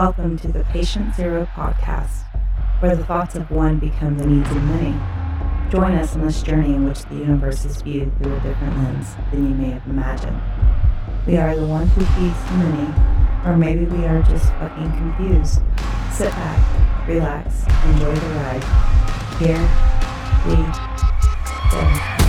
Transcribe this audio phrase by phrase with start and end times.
[0.00, 2.22] Welcome to the Patient Zero podcast,
[2.78, 4.96] where the thoughts of one become the needs of many.
[5.72, 9.16] Join us on this journey in which the universe is viewed through a different lens
[9.32, 10.40] than you may have imagined.
[11.26, 12.94] We are the one who feeds the many,
[13.44, 15.62] or maybe we are just fucking confused.
[16.12, 18.64] Sit back, relax, enjoy the ride.
[19.40, 19.68] Here
[20.46, 20.54] we
[21.72, 22.27] go.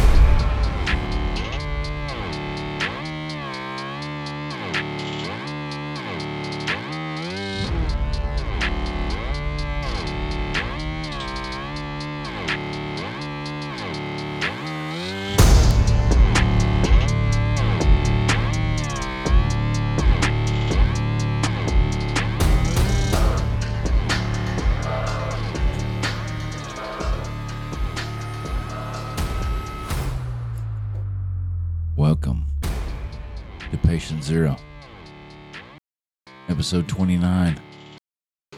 [36.70, 37.60] Episode 29.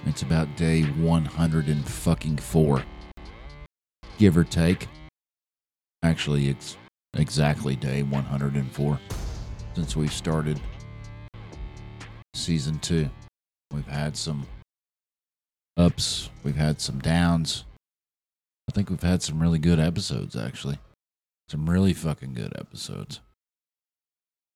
[0.05, 2.83] It's about day 100 and fucking four,
[4.17, 4.89] give or take.
[6.03, 6.75] Actually, it's
[7.13, 8.99] exactly day 104
[9.75, 10.59] since we started
[12.33, 13.09] season two.
[13.73, 14.45] We've had some
[15.77, 17.63] ups, we've had some downs.
[18.69, 20.79] I think we've had some really good episodes, actually.
[21.47, 23.21] Some really fucking good episodes.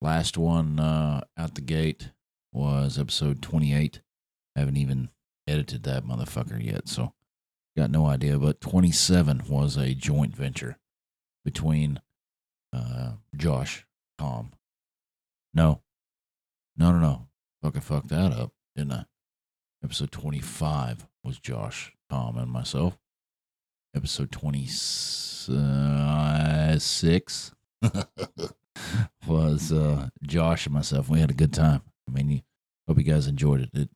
[0.02, 2.10] Last one uh, out the gate
[2.56, 4.00] was episode 28.
[4.56, 5.10] I haven't even
[5.46, 7.12] edited that motherfucker yet, so
[7.76, 8.38] got no idea.
[8.38, 10.78] But 27 was a joint venture
[11.44, 12.00] between
[12.72, 13.86] uh, Josh,
[14.18, 14.52] Tom.
[15.52, 15.82] No,
[16.78, 17.28] no, no, no.
[17.62, 19.04] Fucking fucked that up, didn't I?
[19.84, 22.98] Episode 25 was Josh, Tom, and myself.
[23.94, 25.50] Episode 26
[29.26, 31.10] was uh, Josh and myself.
[31.10, 31.82] We had a good time.
[32.08, 32.40] I mean, you,
[32.86, 33.70] hope you guys enjoyed it.
[33.72, 33.90] It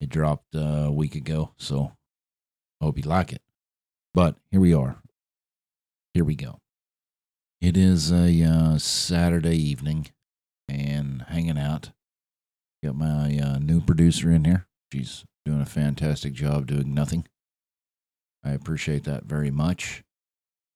[0.00, 1.92] it dropped uh, a week ago, so
[2.80, 3.42] I hope you like it.
[4.12, 4.96] But here we are.
[6.12, 6.58] Here we go.
[7.60, 10.08] It is a uh, Saturday evening,
[10.68, 11.90] and hanging out.
[12.82, 14.66] Got my uh, new producer in here.
[14.92, 17.26] She's doing a fantastic job doing nothing.
[18.44, 20.02] I appreciate that very much.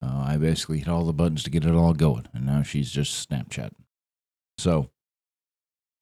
[0.00, 2.92] Uh, I basically hit all the buttons to get it all going, and now she's
[2.92, 3.84] just Snapchatting.
[4.56, 4.90] So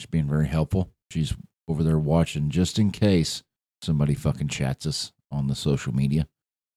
[0.05, 0.91] she's being very helpful.
[1.11, 1.35] She's
[1.67, 3.43] over there watching just in case
[3.81, 6.29] somebody fucking chats us on the social media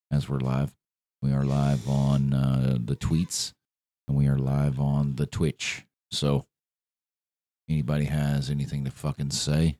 [0.09, 0.73] as we're live.
[1.21, 3.51] We are live on uh, the tweets
[4.07, 5.85] and we are live on the Twitch.
[6.09, 6.45] So
[7.69, 9.77] anybody has anything to fucking say,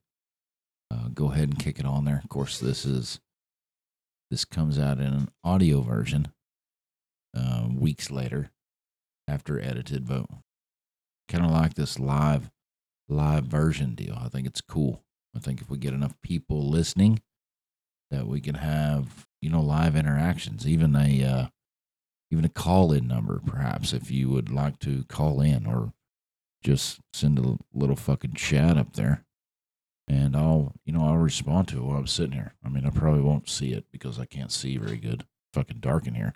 [0.91, 2.19] uh, go ahead and kick it on there.
[2.21, 3.21] Of course, this is
[4.29, 6.33] this comes out in an audio version
[7.33, 8.51] uh, weeks later
[9.25, 10.25] after edited, but
[11.29, 12.51] kind of like this live
[13.09, 14.17] live version deal.
[14.21, 15.03] I think it's cool.
[15.35, 17.21] I think if we get enough people listening,
[18.11, 21.47] that we can have you know live interactions, even a uh,
[22.31, 25.93] even a call in number, perhaps if you would like to call in or
[26.63, 29.23] just send a little fucking chat up there.
[30.09, 32.53] And I'll, you know, I'll respond to it while I'm sitting here.
[32.63, 35.25] I mean, I probably won't see it because I can't see very good.
[35.53, 36.33] Fucking dark in here.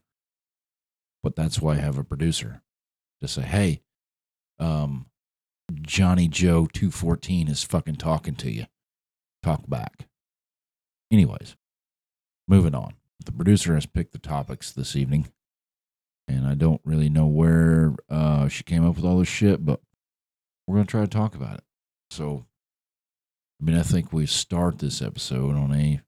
[1.23, 2.61] But that's why I have a producer
[3.21, 3.81] to say, hey,
[4.59, 5.07] um,
[5.81, 8.65] Johnny Joe 214 is fucking talking to you.
[9.43, 10.07] Talk back.
[11.11, 11.55] Anyways,
[12.47, 12.93] moving on.
[13.25, 15.31] The producer has picked the topics this evening,
[16.27, 19.79] and I don't really know where uh, she came up with all this shit, but
[20.65, 21.63] we're going to try to talk about it.
[22.09, 22.45] So,
[23.61, 26.01] I mean, I think we start this episode on a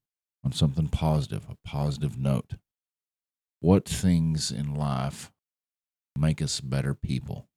[0.44, 2.54] on something positive, a positive note.
[3.60, 5.32] What things in life
[6.18, 7.48] make us better people?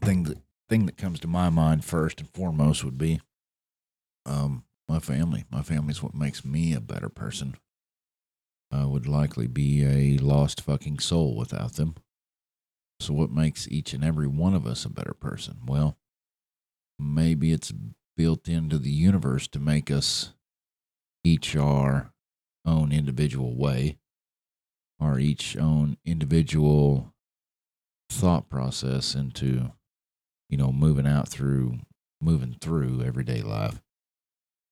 [0.00, 3.20] Thing that thing that comes to my mind first and foremost would be
[4.26, 5.44] um, my family.
[5.50, 7.56] My family's what makes me a better person.
[8.70, 11.94] I would likely be a lost fucking soul without them.
[13.00, 15.60] So, what makes each and every one of us a better person?
[15.66, 15.96] Well,
[16.98, 17.72] maybe it's
[18.16, 20.34] built into the universe to make us
[21.24, 22.12] each our
[22.66, 23.98] own individual way,
[25.00, 27.14] or each own individual
[28.10, 29.70] thought process into
[30.48, 31.78] you know, moving out through
[32.20, 33.80] moving through everyday life.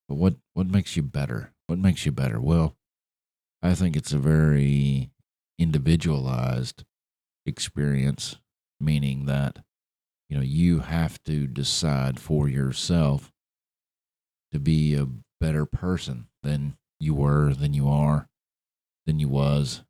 [0.08, 1.52] But what what makes you better?
[1.66, 2.40] What makes you better?
[2.40, 2.76] Well,
[3.62, 5.10] I think it's a very
[5.58, 6.84] individualized
[7.44, 8.36] experience,
[8.80, 9.58] meaning that
[10.28, 13.32] you know, you have to decide for yourself
[14.52, 15.08] to be a
[15.40, 18.28] better person than you were, than you are,
[19.06, 19.84] than you was,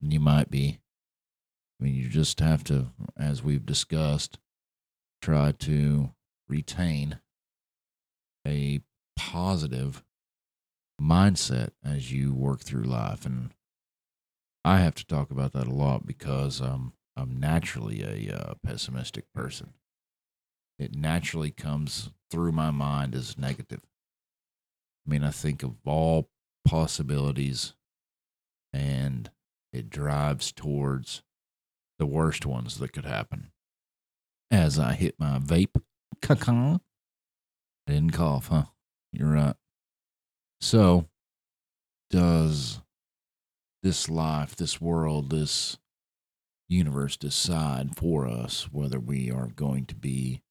[0.00, 0.80] than you might be.
[1.80, 4.38] I mean, you just have to, as we've discussed,
[5.20, 6.10] try to
[6.48, 7.20] retain
[8.46, 8.80] a
[9.16, 10.02] positive
[11.00, 13.24] mindset as you work through life.
[13.24, 13.52] And
[14.64, 19.24] I have to talk about that a lot because um, I'm naturally a uh, pessimistic
[19.34, 19.74] person.
[20.78, 23.82] It naturally comes through my mind as negative.
[25.06, 26.30] I mean, I think of all
[26.64, 27.74] possibilities
[28.72, 29.30] and
[29.72, 31.22] it drives towards
[31.98, 33.50] the worst ones that could happen.
[34.50, 35.80] As I hit my vape,
[36.20, 36.80] caca,
[37.86, 38.64] I didn't cough, huh?
[39.12, 39.54] You're right.
[40.60, 41.06] So,
[42.10, 42.80] does
[43.82, 45.78] this life, this world, this
[46.68, 50.42] universe decide for us whether we are going to be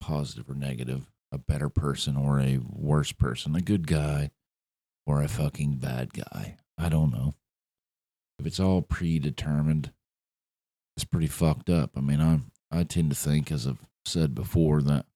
[0.00, 4.30] positive or negative, a better person or a worse person, a good guy
[5.06, 6.56] or a fucking bad guy?
[6.76, 7.34] I don't know.
[8.38, 9.92] If it's all predetermined,
[10.96, 11.92] it's pretty fucked up.
[11.96, 12.40] I mean, I
[12.74, 15.06] I tend to think, as I've said before, that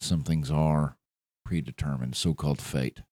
[0.00, 0.96] some things are
[1.44, 3.02] predetermined, so called fate.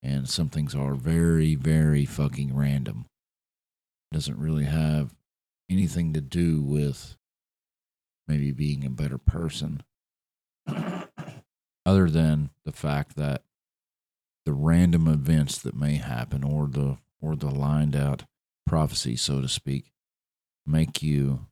[0.00, 3.06] And some things are very, very fucking random.
[4.12, 5.12] Doesn't really have
[5.68, 7.16] anything to do with
[8.28, 9.82] maybe being a better person,
[11.86, 13.42] other than the fact that
[14.46, 18.24] the random events that may happen or the or the lined out
[18.66, 19.92] prophecy, so to speak,
[20.66, 21.46] make you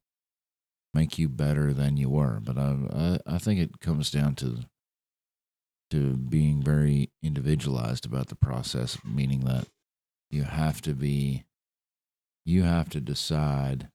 [0.92, 2.40] make you better than you were.
[2.40, 4.60] But I, I, I think it comes down to
[5.90, 9.66] to being very individualized about the process, meaning that
[10.30, 11.44] you have to be
[12.44, 13.88] you have to decide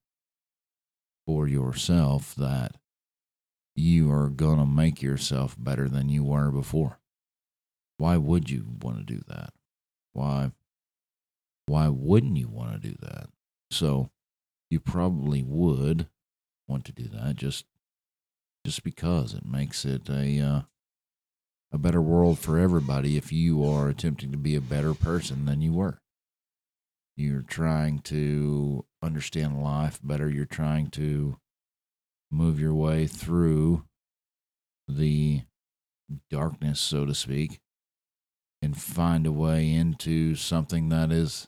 [1.26, 2.76] for yourself that
[3.76, 7.00] you are going to make yourself better than you were before.
[7.98, 9.54] Why would you want to do that?
[10.14, 10.52] Why
[11.68, 13.28] why wouldn't you want to do that?
[13.72, 14.10] So
[14.70, 16.08] you probably would
[16.68, 17.66] want to do that just
[18.66, 20.62] just because it makes it a uh,
[21.72, 25.62] a better world for everybody if you are attempting to be a better person than
[25.62, 26.00] you were.
[27.18, 30.30] You're trying to understand life better.
[30.30, 31.38] You're trying to
[32.32, 33.84] move your way through
[34.88, 35.42] the
[36.30, 37.60] darkness, so to speak,
[38.62, 41.48] and find a way into something that is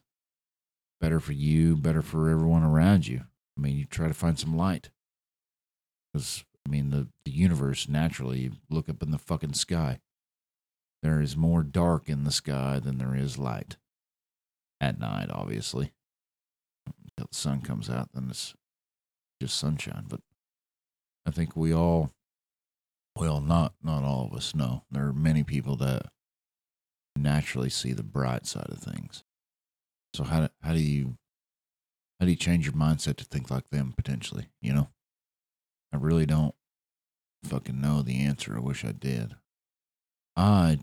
[0.99, 3.23] better for you, better for everyone around you.
[3.57, 4.89] I mean, you try to find some light.
[6.17, 9.99] Because, I mean, the, the universe naturally, look up in the fucking sky.
[11.03, 13.77] There is more dark in the sky than there is light.
[14.81, 15.93] At night, obviously.
[16.87, 18.55] Until the sun comes out, then it's
[19.39, 20.05] just sunshine.
[20.07, 20.21] But
[21.25, 22.11] I think we all,
[23.15, 24.85] well, not not all of us know.
[24.89, 26.07] There are many people that
[27.15, 29.23] naturally see the bright side of things.
[30.15, 31.17] So how how do you
[32.19, 34.47] how do you change your mindset to think like them potentially?
[34.61, 34.89] You know,
[35.93, 36.55] I really don't
[37.43, 38.55] fucking know the answer.
[38.55, 39.35] I wish I did.
[40.35, 40.79] I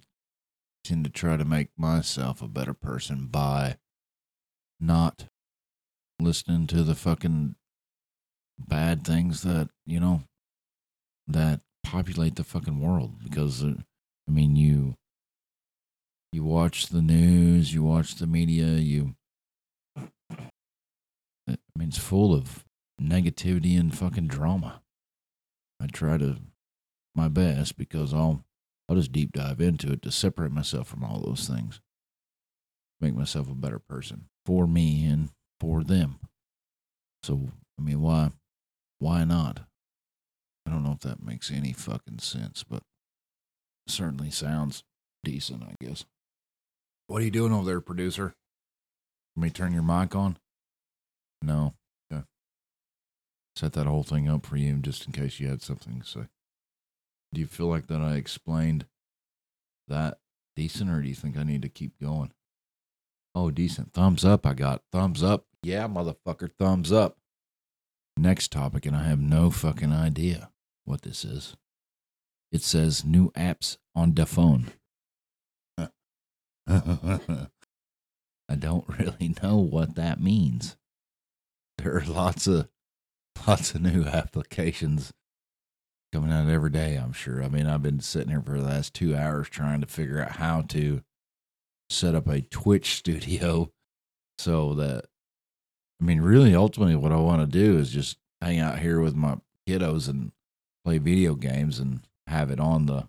[0.83, 3.77] tend to try to make myself a better person by
[4.81, 5.27] not
[6.21, 7.55] listening to the fucking
[8.59, 10.23] bad things that, you know,
[11.27, 13.75] that populate the fucking world because uh,
[14.29, 14.97] I mean you
[16.33, 19.15] you watch the news, you watch the media, you
[19.97, 22.65] I mean it's full of
[23.01, 24.83] negativity and fucking drama.
[25.81, 26.37] I try to
[27.15, 28.45] my best because I'll
[28.89, 31.81] I'll just deep dive into it to separate myself from all those things.
[33.01, 36.19] Make myself a better person for me and for them.
[37.23, 38.31] So I mean why
[38.99, 39.61] why not?
[40.67, 42.83] I don't know if that makes any fucking sense, but
[43.87, 44.83] certainly sounds
[45.23, 46.05] decent, I guess.
[47.07, 48.35] What are you doing over there, producer?
[49.37, 50.39] Let me turn your mic on.
[51.43, 51.75] No.
[53.57, 56.27] Set that whole thing up for you just in case you had something to say.
[57.33, 58.87] Do you feel like that I explained
[59.89, 60.19] that
[60.57, 62.33] decent, or do you think I need to keep going?
[63.35, 63.93] Oh, decent.
[63.93, 64.47] Thumbs up.
[64.47, 65.47] I got thumbs up.
[65.63, 66.51] Yeah, motherfucker.
[66.59, 67.19] Thumbs up.
[68.17, 70.51] Next topic, and I have no fucking idea
[70.85, 71.57] what this is.
[72.53, 74.71] It says new apps on the phone.
[76.67, 80.77] I don't really know what that means.
[81.79, 82.69] There are lots of
[83.47, 85.13] lots of new applications
[86.13, 87.43] coming out every day, I'm sure.
[87.43, 90.33] I mean, I've been sitting here for the last 2 hours trying to figure out
[90.33, 91.03] how to
[91.89, 93.71] set up a Twitch studio
[94.39, 95.07] so that
[96.01, 99.15] I mean, really ultimately what I want to do is just hang out here with
[99.15, 100.33] my kiddos and
[100.85, 103.09] play video games and have it on the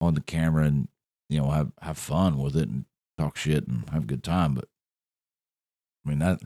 [0.00, 0.88] on the camera and
[1.28, 2.84] you know have have fun with it and
[3.18, 4.54] talk shit and have a good time.
[4.54, 4.66] But
[6.04, 6.40] I mean that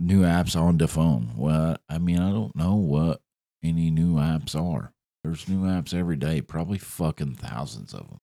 [0.00, 1.32] new apps on the phone.
[1.36, 3.22] Well, I mean I don't know what
[3.62, 4.92] any new apps are.
[5.24, 8.20] There's new apps every day, probably fucking thousands of them.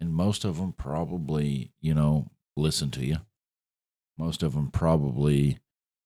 [0.00, 3.18] and most of them probably, you know, listen to you.
[4.18, 5.58] Most of them probably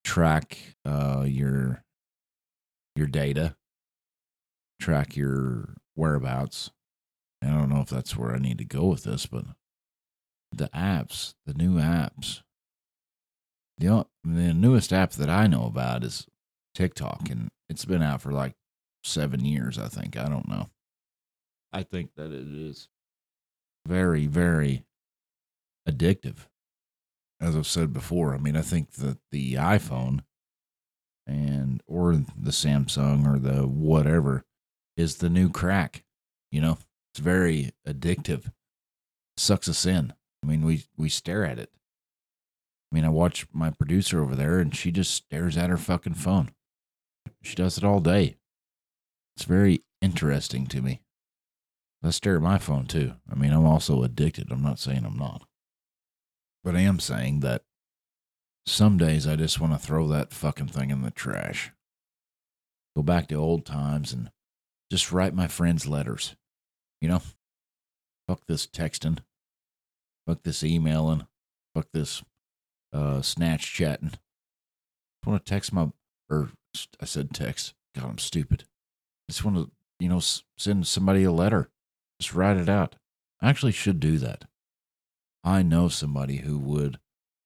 [0.04, 1.84] track uh, your
[2.96, 3.56] your data,
[4.80, 6.70] track your whereabouts.
[7.42, 9.44] I don't know if that's where I need to go with this, but
[10.52, 12.42] the apps, the new apps,
[13.78, 16.26] the the newest app that I know about is
[16.74, 18.54] TikTok, and it's been out for like
[19.02, 19.78] seven years.
[19.78, 20.70] I think I don't know.
[21.72, 22.88] I think that it is
[23.86, 24.84] very, very
[25.88, 26.46] addictive.
[27.40, 30.20] As I've said before, I mean, I think that the iPhone
[31.26, 34.44] and or the Samsung or the whatever
[34.96, 36.04] is the new crack.
[36.52, 36.78] You know,
[37.12, 38.52] it's very addictive.
[39.36, 40.12] Sucks us in.
[40.42, 41.70] I mean, we we stare at it.
[42.90, 46.14] I mean, I watch my producer over there and she just stares at her fucking
[46.14, 46.52] phone.
[47.42, 48.36] She does it all day.
[49.36, 51.00] It's very interesting to me.
[52.02, 53.14] I stare at my phone too.
[53.30, 54.52] I mean, I'm also addicted.
[54.52, 55.46] I'm not saying I'm not.
[56.62, 57.62] But I am saying that
[58.66, 61.72] some days I just want to throw that fucking thing in the trash.
[62.94, 64.30] Go back to old times and
[64.90, 66.36] just write my friends letters.
[67.00, 67.22] You know?
[68.28, 69.18] Fuck this texting.
[70.26, 71.26] Fuck this emailing.
[71.74, 72.22] Fuck this
[72.94, 74.12] uh, snatch chatting.
[75.26, 75.88] I want to text my,
[76.30, 76.50] or
[77.00, 77.74] I said text.
[77.94, 78.64] God, I'm stupid.
[79.28, 80.20] I just want to, you know,
[80.56, 81.70] send somebody a letter.
[82.20, 82.96] Just write it out.
[83.42, 84.44] I actually should do that.
[85.42, 86.98] I know somebody who would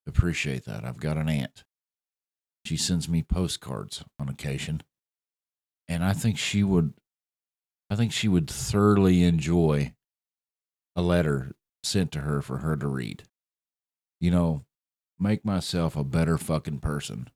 [0.07, 0.85] appreciate that.
[0.85, 1.65] I've got an aunt.
[2.65, 4.83] She sends me postcards on occasion.
[5.89, 6.93] And I think she would
[7.91, 9.95] I think she would thoroughly enjoy
[10.95, 11.53] a letter
[11.83, 13.23] sent to her for her to read.
[14.21, 14.65] You know,
[15.19, 17.31] make myself a better fucking person.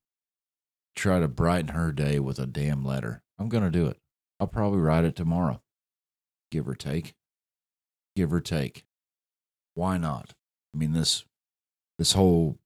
[0.95, 3.23] Try to brighten her day with a damn letter.
[3.39, 3.99] I'm going to do it.
[4.39, 5.63] I'll probably write it tomorrow.
[6.51, 7.15] Give or take.
[8.15, 8.85] Give or take.
[9.75, 10.35] Why not?
[10.75, 11.25] I mean this
[11.99, 12.59] this whole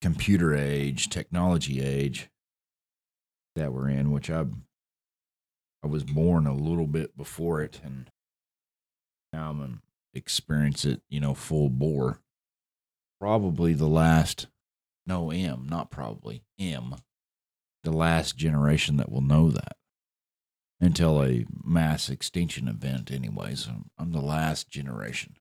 [0.00, 2.30] computer age, technology age
[3.54, 4.44] that we're in, which I
[5.84, 8.10] I was born a little bit before it and
[9.32, 9.82] now I'm
[10.14, 12.20] experience it, you know, full bore.
[13.20, 14.46] Probably the last
[15.06, 16.96] no M, not probably, M,
[17.84, 19.76] the last generation that will know that.
[20.80, 23.66] Until a mass extinction event, anyways.
[23.68, 25.36] I'm, I'm the last generation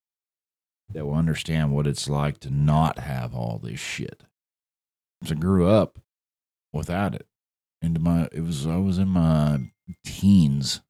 [0.89, 4.23] that will understand what it's like to not have all this shit.
[5.21, 5.99] 'Cause I grew up
[6.71, 7.27] without it.
[7.81, 9.71] Into my it was I was in my
[10.05, 10.81] teens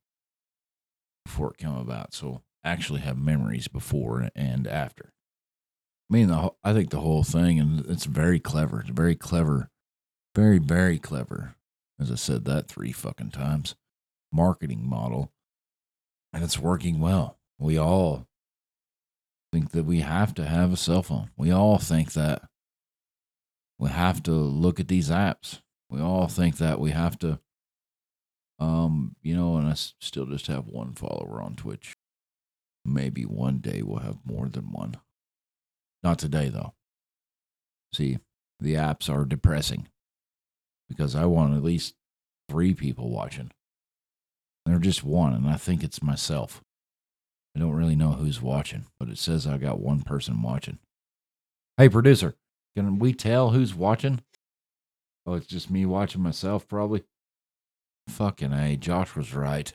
[1.24, 2.14] before it came about.
[2.14, 5.15] So I actually have memories before and after.
[6.10, 8.82] I mean, the, I think the whole thing, and it's very clever.
[8.82, 9.70] It's very clever,
[10.36, 11.56] very very clever.
[12.00, 13.76] As I said that three fucking times,
[14.32, 15.32] marketing model,
[16.34, 17.40] and it's working well.
[17.58, 18.28] We all
[19.54, 21.30] think that we have to have a cell phone.
[21.38, 22.42] We all think that
[23.80, 25.62] we have to look at these apps.
[25.90, 27.40] We all think that we have to,
[28.60, 31.96] um, you know, and I still just have one follower on Twitch.
[32.84, 34.98] Maybe one day we'll have more than one.
[36.06, 36.76] Not today, though.
[37.92, 38.20] See,
[38.60, 39.88] the apps are depressing
[40.88, 41.96] because I want at least
[42.48, 43.50] three people watching.
[44.68, 46.62] They're just one, and I think it's myself.
[47.56, 50.78] I don't really know who's watching, but it says I got one person watching.
[51.76, 52.36] Hey, producer,
[52.76, 54.22] can we tell who's watching?
[55.26, 57.04] Oh, it's just me watching myself, probably.
[58.10, 59.74] Fucking A, Josh was right.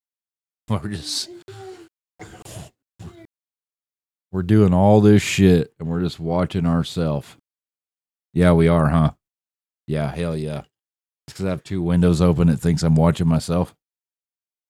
[0.70, 1.28] We're just.
[4.32, 7.36] We're doing all this shit and we're just watching ourselves.
[8.32, 9.12] Yeah, we are, huh?
[9.86, 10.62] Yeah, hell yeah.
[11.26, 13.74] It's Because I have two windows open, it thinks I'm watching myself.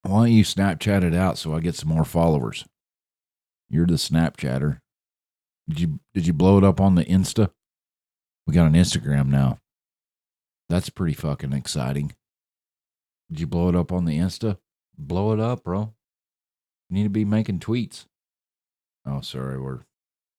[0.03, 2.65] Why don't you Snapchat it out so I get some more followers?
[3.69, 4.79] You're the Snapchatter.
[5.69, 7.51] Did you did you blow it up on the Insta?
[8.47, 9.59] We got an Instagram now.
[10.69, 12.15] That's pretty fucking exciting.
[13.29, 14.59] Did you blow it up on the Insta?
[14.99, 15.93] Blow it up, bro.
[16.89, 18.07] You need to be making tweets.
[19.07, 19.81] Oh, sorry, we're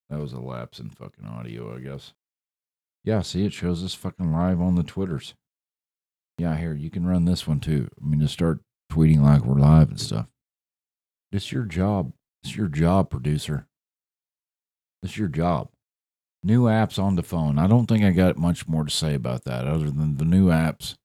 [0.09, 2.13] that was a lapse in fucking audio, I guess.
[3.03, 5.33] Yeah, see, it shows us fucking live on the Twitters.
[6.37, 7.87] Yeah, here, you can run this one too.
[8.01, 8.59] I mean, to start
[8.91, 10.27] tweeting like we're live and stuff.
[11.31, 12.11] It's your job.
[12.43, 13.67] It's your job, producer.
[15.01, 15.69] It's your job.
[16.43, 17.57] New apps on the phone.
[17.57, 20.47] I don't think I got much more to say about that other than the new
[20.47, 20.95] apps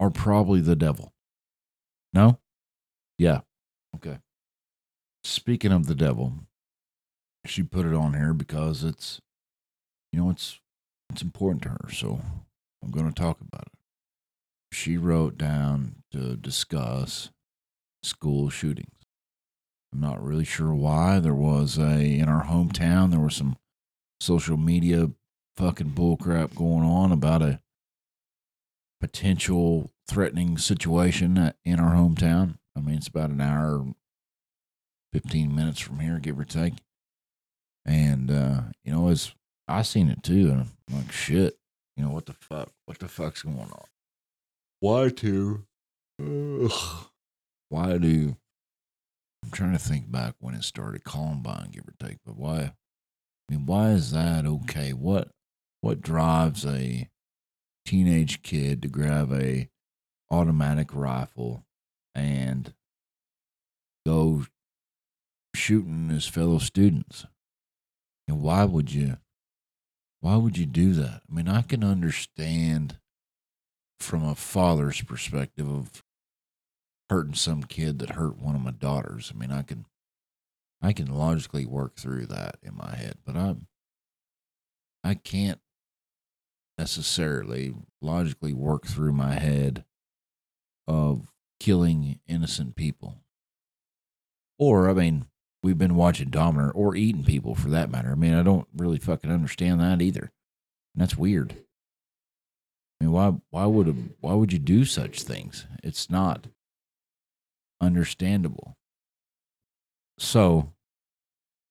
[0.00, 1.12] are probably the devil.
[2.12, 2.38] No?
[3.18, 3.40] Yeah.
[3.96, 4.18] Okay.
[5.24, 6.34] Speaking of the devil,
[7.46, 9.20] she put it on here because it's,
[10.12, 10.60] you know, it's
[11.10, 11.88] it's important to her.
[11.90, 12.20] So
[12.82, 13.78] I'm going to talk about it.
[14.72, 17.30] She wrote down to discuss
[18.02, 18.88] school shootings.
[19.92, 21.20] I'm not really sure why.
[21.20, 23.10] There was a in our hometown.
[23.10, 23.56] There was some
[24.20, 25.10] social media
[25.56, 27.60] fucking bullcrap going on about a
[29.00, 32.56] potential threatening situation in our hometown.
[32.76, 33.86] I mean, it's about an hour,
[35.14, 36.74] fifteen minutes from here, give or take.
[37.86, 39.32] And uh, you know, as
[39.68, 41.56] I seen it too, and I'm like, shit,
[41.96, 42.70] you know, what the fuck?
[42.86, 43.84] What the fuck's going on?
[44.80, 45.64] Why to?
[46.20, 47.06] Ugh.
[47.68, 48.36] Why do?
[49.44, 52.18] I'm trying to think back when it started, Columbine, give or take.
[52.26, 52.58] But why?
[52.58, 52.72] I
[53.48, 54.92] mean, why is that okay?
[54.92, 55.28] What
[55.80, 57.08] what drives a
[57.86, 59.68] teenage kid to grab a
[60.30, 61.64] automatic rifle
[62.14, 62.72] and
[64.06, 64.46] go
[65.54, 67.26] shooting his fellow students?
[68.26, 69.18] And why would you?
[70.20, 71.22] Why would you do that?
[71.28, 72.98] I mean, I can understand
[74.00, 76.02] from a father's perspective of
[77.10, 79.32] hurting some kid that hurt one of my daughters.
[79.34, 79.86] I mean, I can
[80.80, 83.66] I can logically work through that in my head, but I'm
[85.02, 85.60] I can't
[86.78, 89.84] necessarily logically work through my head
[90.86, 93.18] of killing innocent people.
[94.58, 95.26] Or I mean,
[95.64, 98.12] we've been watching Dominator or eating people for that matter.
[98.12, 100.30] I mean, I don't really fucking understand that either.
[100.94, 101.56] And that's weird.
[103.00, 105.66] I mean, why why would why would you do such things?
[105.82, 106.46] It's not
[107.80, 108.76] understandable.
[110.18, 110.72] So,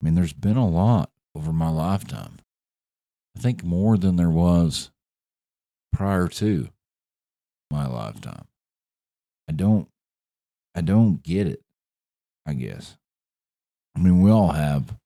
[0.01, 2.39] I mean, there's been a lot over my lifetime.
[3.37, 4.89] I think more than there was
[5.93, 6.69] prior to
[7.69, 8.47] my lifetime.
[9.47, 9.87] I don't
[10.73, 11.61] I don't get it,
[12.45, 12.97] I guess.
[13.95, 14.97] I mean, we all have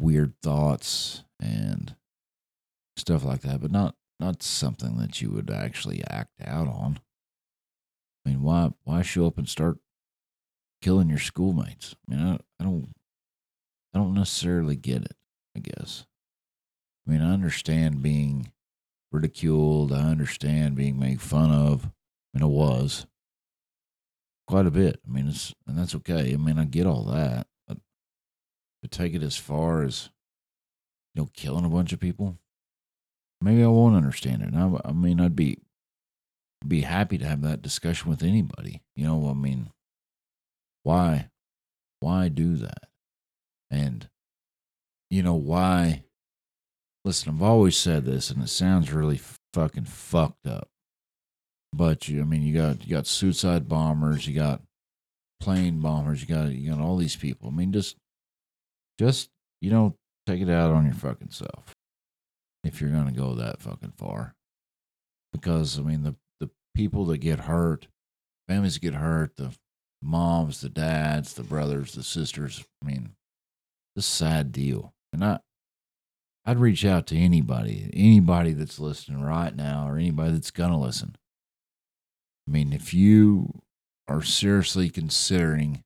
[0.00, 1.94] weird thoughts and
[2.96, 7.00] stuff like that, but not not something that you would actually act out on.
[8.24, 9.78] I mean, why why show up and start
[10.80, 11.96] killing your schoolmates?
[12.08, 12.94] I mean, I, I don't
[13.94, 15.16] I don't necessarily get it.
[15.56, 16.06] I guess.
[17.06, 18.52] I mean, I understand being
[19.10, 19.92] ridiculed.
[19.92, 21.86] I understand being made fun of.
[22.34, 23.06] I mean, I was
[24.46, 25.00] quite a bit.
[25.06, 26.32] I mean, it's and that's okay.
[26.32, 27.46] I mean, I get all that,
[28.82, 30.10] to take it as far as
[31.14, 32.38] you know, killing a bunch of people,
[33.40, 34.54] maybe I won't understand it.
[34.54, 35.58] I, I mean, I'd be
[36.66, 38.82] be happy to have that discussion with anybody.
[38.94, 39.70] You know, I mean,
[40.82, 41.28] why
[42.00, 42.88] why do that?
[43.70, 44.08] And
[45.10, 46.04] you know why?
[47.04, 49.20] Listen, I've always said this, and it sounds really
[49.52, 50.68] fucking fucked up.
[51.72, 54.62] But you, I mean, you got you got suicide bombers, you got
[55.40, 57.48] plane bombers, you got you got all these people.
[57.48, 57.96] I mean, just
[58.98, 59.30] just
[59.62, 61.74] you know, take it out on your fucking self
[62.64, 64.34] if you're gonna go that fucking far.
[65.32, 67.86] Because I mean, the the people that get hurt,
[68.48, 69.54] families get hurt, the
[70.02, 72.64] moms, the dads, the brothers, the sisters.
[72.82, 73.10] I mean,
[73.94, 74.92] it's a sad deal.
[75.12, 75.38] And I,
[76.44, 81.16] I'd reach out to anybody, anybody that's listening right now, or anybody that's gonna listen.
[82.48, 83.62] I mean, if you
[84.08, 85.84] are seriously considering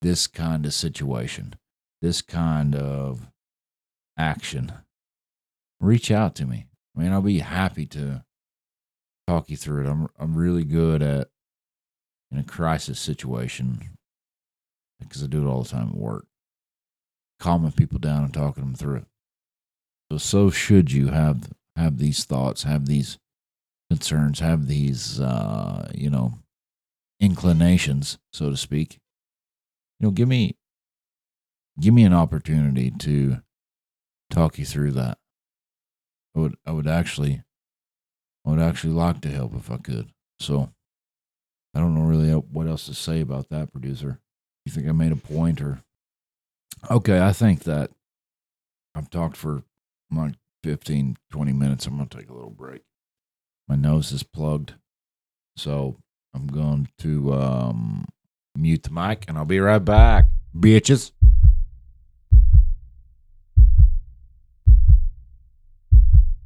[0.00, 1.56] this kind of situation,
[2.04, 3.30] this kind of
[4.18, 4.70] action,
[5.80, 6.66] reach out to me.
[6.94, 8.22] I mean, I'll be happy to
[9.26, 9.88] talk you through it.
[9.88, 11.28] I'm I'm really good at
[12.30, 13.96] in a crisis situation
[15.00, 16.26] because I do it all the time at work,
[17.40, 19.06] calming people down and talking them through.
[20.12, 23.16] So so should you have have these thoughts, have these
[23.88, 26.34] concerns, have these uh, you know
[27.18, 28.98] inclinations, so to speak.
[30.00, 30.56] You know, give me
[31.78, 33.42] give me an opportunity to
[34.30, 35.18] talk you through that.
[36.36, 37.42] I would I would actually
[38.46, 40.10] I would actually like to help if I could.
[40.40, 40.70] So
[41.74, 44.20] I don't know really what else to say about that producer.
[44.64, 45.82] You think I made a point or
[46.90, 47.90] Okay, I think that
[48.94, 49.62] I've talked for
[50.10, 51.86] like 15 20 minutes.
[51.86, 52.82] I'm going to take a little break.
[53.68, 54.74] My nose is plugged.
[55.56, 55.96] So,
[56.34, 58.06] I'm going to um
[58.56, 60.26] mute the mic and I'll be right back.
[60.56, 61.12] Bitches.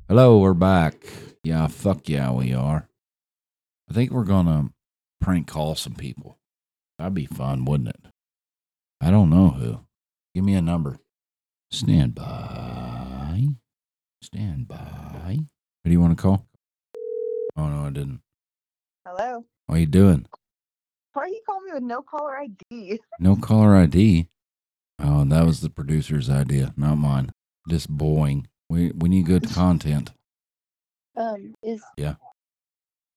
[0.09, 0.95] Hello, we're back.
[1.45, 2.89] Yeah, fuck yeah, we are.
[3.91, 4.71] I think we're gonna
[5.21, 6.39] prank call some people.
[6.99, 8.07] That'd be fun, wouldn't it?
[9.03, 9.81] I don't know who.
[10.35, 10.97] Give me a number.
[11.71, 13.49] Stand by.
[14.23, 15.41] Stand by.
[15.85, 16.47] Who do you want to call?
[17.55, 18.23] Oh no, I didn't.
[19.07, 19.45] Hello.
[19.67, 20.25] What are you doing?
[21.13, 22.99] Why are you calling me with no caller ID?
[23.21, 24.31] No caller ID.
[24.99, 27.31] Oh, that was the producer's idea, not mine.
[27.69, 28.49] Just boring.
[28.71, 30.11] We we need good content.
[31.17, 32.15] Um, is Yeah.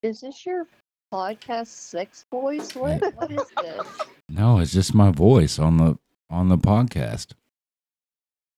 [0.01, 0.67] is this your
[1.13, 2.73] podcast sex voice?
[2.75, 3.01] What?
[3.15, 3.87] What is this?
[4.29, 5.97] No, it's just my voice on the
[6.29, 7.33] on the podcast.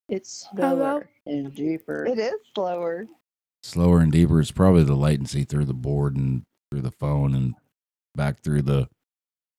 [0.08, 0.76] It's Hello?
[0.76, 2.06] slower and deeper.
[2.06, 3.06] It is slower.
[3.62, 4.38] Slower and deeper.
[4.40, 7.54] It's probably the latency through the board and through the phone and
[8.14, 8.86] back through the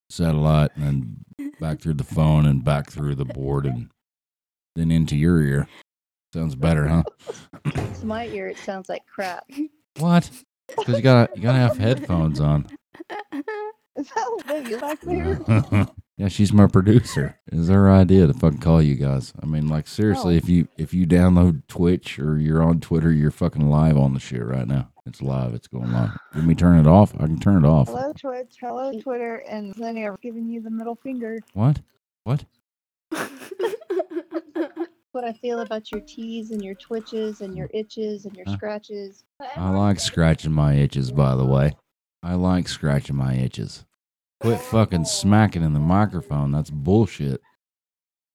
[0.10, 3.90] satellite and then back through the phone and back through the board and
[4.76, 5.68] then into your ear.
[6.36, 7.04] Sounds better, huh?
[8.00, 9.50] To my ear, it sounds like crap.
[10.00, 10.30] What?
[10.68, 12.68] Because you gotta you gotta have headphones on.
[13.96, 15.88] Is that Lady back there?
[16.18, 17.40] yeah, she's my producer.
[17.50, 19.32] It's her idea to fucking call you guys.
[19.42, 20.38] I mean, like seriously, Oh.
[20.38, 24.20] if you if you download Twitch or you're on Twitter, you're fucking live on the
[24.20, 24.90] shit right now.
[25.06, 25.54] It's live.
[25.54, 26.18] It's going live.
[26.34, 27.14] Let me turn it off.
[27.16, 27.88] I can turn it off.
[27.88, 28.58] Hello, Twitch.
[28.60, 29.38] Hello, Twitter.
[29.48, 31.40] And then I've given you the middle finger.
[31.54, 31.80] What?
[32.26, 32.44] What?
[35.16, 39.24] What I feel about your teas and your twitches and your itches and your scratches.
[39.56, 41.72] I like scratching my itches, by the way.
[42.22, 43.86] I like scratching my itches.
[44.42, 46.52] Quit fucking smacking in the microphone.
[46.52, 47.40] That's bullshit.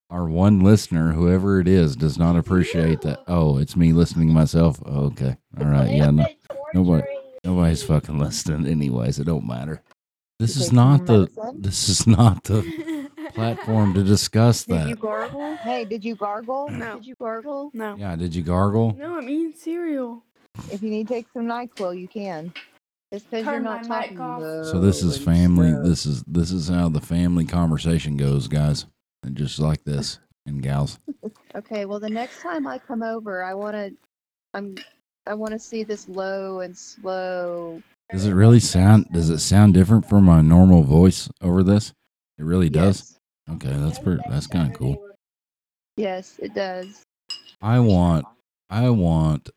[0.09, 3.25] Our one listener, whoever it is, does not appreciate that.
[3.29, 4.81] Oh, it's me listening to myself.
[4.87, 5.37] Oh, okay.
[5.61, 5.91] All right.
[5.91, 6.11] Yeah.
[6.11, 6.27] No,
[6.73, 7.07] nobody,
[7.45, 9.19] nobody's fucking listening, anyways.
[9.19, 9.83] It don't matter.
[10.39, 11.29] This is not the.
[11.55, 15.01] This is not the platform to discuss Did you that.
[15.01, 15.57] gargle?
[15.57, 16.69] Hey, did you gargle?
[16.71, 16.97] No.
[16.97, 17.71] Did you gargle?
[17.73, 17.97] No.
[17.97, 18.17] Yeah.
[18.17, 18.95] Did you gargle?
[18.99, 20.23] No, I'm eating cereal.
[20.71, 22.53] If you need to take some NyQuil, you can.
[23.13, 24.65] It's because you're Turn not my mic talking.
[24.65, 25.71] So this is family.
[25.71, 25.83] slow.
[25.83, 28.87] This is this is how the family conversation goes, guys.
[29.23, 30.99] And just like this, and gals.
[31.57, 33.93] Okay, well, the next time I come over, I want to,
[34.55, 34.77] I'm,
[35.27, 37.83] I want to see this low and slow.
[38.13, 39.09] Does it really sound?
[39.13, 41.93] Does it sound different from my normal voice over this?
[42.39, 42.99] It really does.
[43.01, 43.19] Yes.
[43.49, 44.23] Okay, that's pretty.
[44.29, 45.09] That's kind of cool.
[45.97, 47.03] Yes, it does.
[47.61, 48.27] I want.
[48.69, 49.51] I want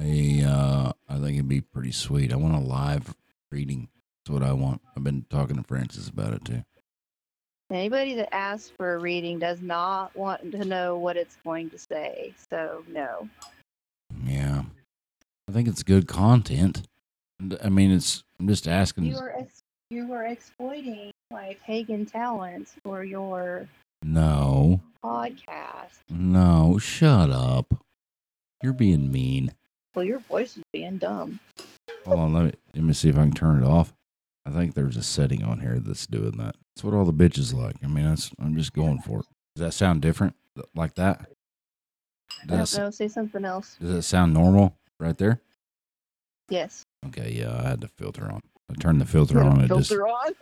[0.00, 0.42] a.
[0.42, 2.32] Uh, I think it'd be pretty sweet.
[2.32, 3.14] I want a live
[3.50, 3.88] reading.
[4.24, 4.80] That's what I want.
[4.96, 6.62] I've been talking to Francis about it too.
[7.70, 11.78] Anybody that asks for a reading does not want to know what it's going to
[11.78, 12.34] say.
[12.50, 13.28] So no.
[14.24, 14.62] Yeah,
[15.48, 16.82] I think it's good content.
[17.62, 18.24] I mean, it's.
[18.38, 19.04] I'm just asking.
[19.04, 23.66] You are ex- you are exploiting my pagan talents for your
[24.04, 25.98] No, podcast.
[26.08, 27.74] no, shut up.
[28.62, 29.52] You're being mean.
[29.96, 31.40] Well, your voice is being dumb.
[32.06, 33.92] Hold on, let me let me see if I can turn it off.
[34.46, 36.54] I think there's a setting on here that's doing that.
[36.76, 37.76] That's what all the bitches like.
[37.82, 39.26] I mean, that's I'm just going for it.
[39.56, 40.36] Does that sound different
[40.76, 41.26] like that?
[42.42, 42.90] I Does, don't know.
[42.90, 43.76] Say something else.
[43.80, 45.40] does it sound normal right there?
[46.48, 46.84] Yes.
[47.08, 48.40] Okay, yeah, I had the filter on.
[48.70, 49.62] I turned the filter on.
[49.62, 50.32] It just filter on.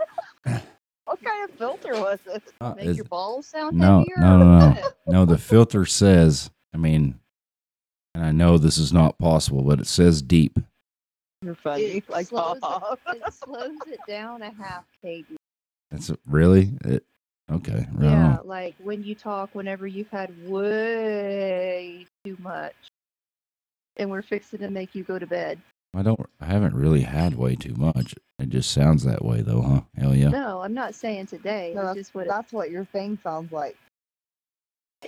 [1.04, 2.42] what kind of filter was it?
[2.60, 4.16] Uh, Make is- your balls sound no, heavier.
[4.18, 4.82] no, no, no.
[5.06, 5.24] no.
[5.24, 6.50] The filter says.
[6.74, 7.18] I mean,
[8.14, 10.58] and I know this is not possible, but it says deep.
[11.42, 11.82] You're funny.
[11.82, 15.36] It like slows, it, it slows it down a half cadence.
[15.90, 17.04] That's really it.
[17.50, 18.46] Okay, right Yeah, on.
[18.46, 22.74] like when you talk whenever you've had way too much,
[23.98, 25.58] and we're fixing to make you go to bed.
[25.94, 26.20] I don't.
[26.40, 28.14] I haven't really had way too much.
[28.38, 29.80] It just sounds that way, though, huh?
[29.96, 30.28] Hell yeah.
[30.28, 31.72] No, I'm not saying today.
[31.76, 33.76] No, it's just what it, That's what your thing sounds like.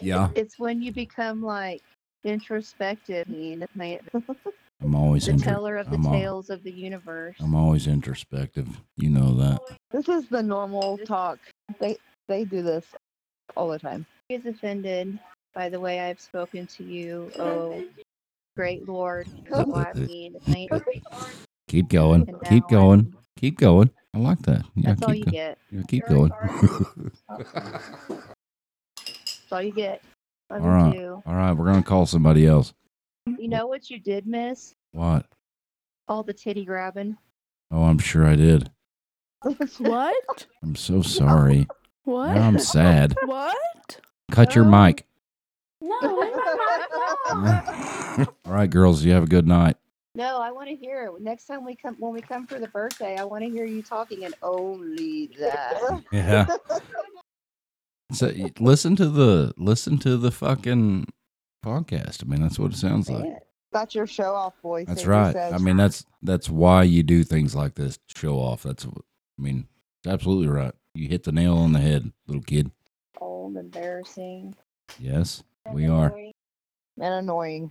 [0.00, 0.30] Yeah.
[0.34, 1.82] it's when you become like
[2.24, 3.66] introspective, and
[4.82, 7.36] I'm always the intro- teller of the I'm al- tales of the universe.
[7.40, 8.68] I'm always introspective.
[8.96, 9.60] You know that.
[9.90, 11.38] This is the normal talk.
[11.78, 11.96] They
[12.28, 12.84] they do this
[13.56, 14.04] all the time.
[14.28, 15.18] He is offended
[15.54, 17.84] by the way I've spoken to you, oh
[18.56, 19.26] great Lord.
[19.52, 20.70] I mean, thank
[21.68, 22.28] Keep going.
[22.28, 23.00] And Keep now going.
[23.00, 23.90] I'm- Keep going.
[24.14, 24.64] I like that.
[24.76, 25.58] Yeah, That's all keep you go- get.
[25.72, 26.30] yeah, keep going.
[27.28, 27.52] That's
[29.50, 30.02] all you get.
[30.50, 30.92] Love All you right.
[30.94, 31.22] too.
[31.26, 32.72] All right, we're gonna call somebody else.
[33.26, 34.74] You know what you did miss?
[34.92, 35.26] What?
[36.06, 37.16] All the titty grabbing.
[37.72, 38.70] Oh, I'm sure I did.
[39.78, 40.46] What?
[40.62, 41.66] I'm so sorry.
[42.04, 42.34] What?
[42.34, 43.16] Now I'm sad.
[43.24, 44.00] What?
[44.30, 45.06] Cut your mic.
[45.84, 46.24] No, my
[48.16, 49.04] mic All right, girls.
[49.04, 49.76] You have a good night.
[50.14, 51.20] No, I want to hear it.
[51.20, 53.82] Next time we come, when we come for the birthday, I want to hear you
[53.82, 56.02] talking and only that.
[56.12, 56.46] Yeah.
[58.12, 61.06] So listen to the listen to the fucking
[61.64, 62.22] podcast.
[62.22, 63.24] I mean, that's what it sounds like.
[63.72, 64.86] That's your show off voice.
[64.86, 65.34] That's right.
[65.34, 67.98] I mean, that's that's why you do things like this.
[68.14, 68.62] Show off.
[68.62, 68.86] That's.
[68.86, 69.66] I mean,
[69.98, 70.72] it's absolutely right.
[70.94, 72.70] You hit the nail on the head, little kid.
[73.20, 74.54] Old, embarrassing.
[74.98, 76.14] Yes, we are.
[76.16, 76.32] and
[77.14, 77.70] annoying.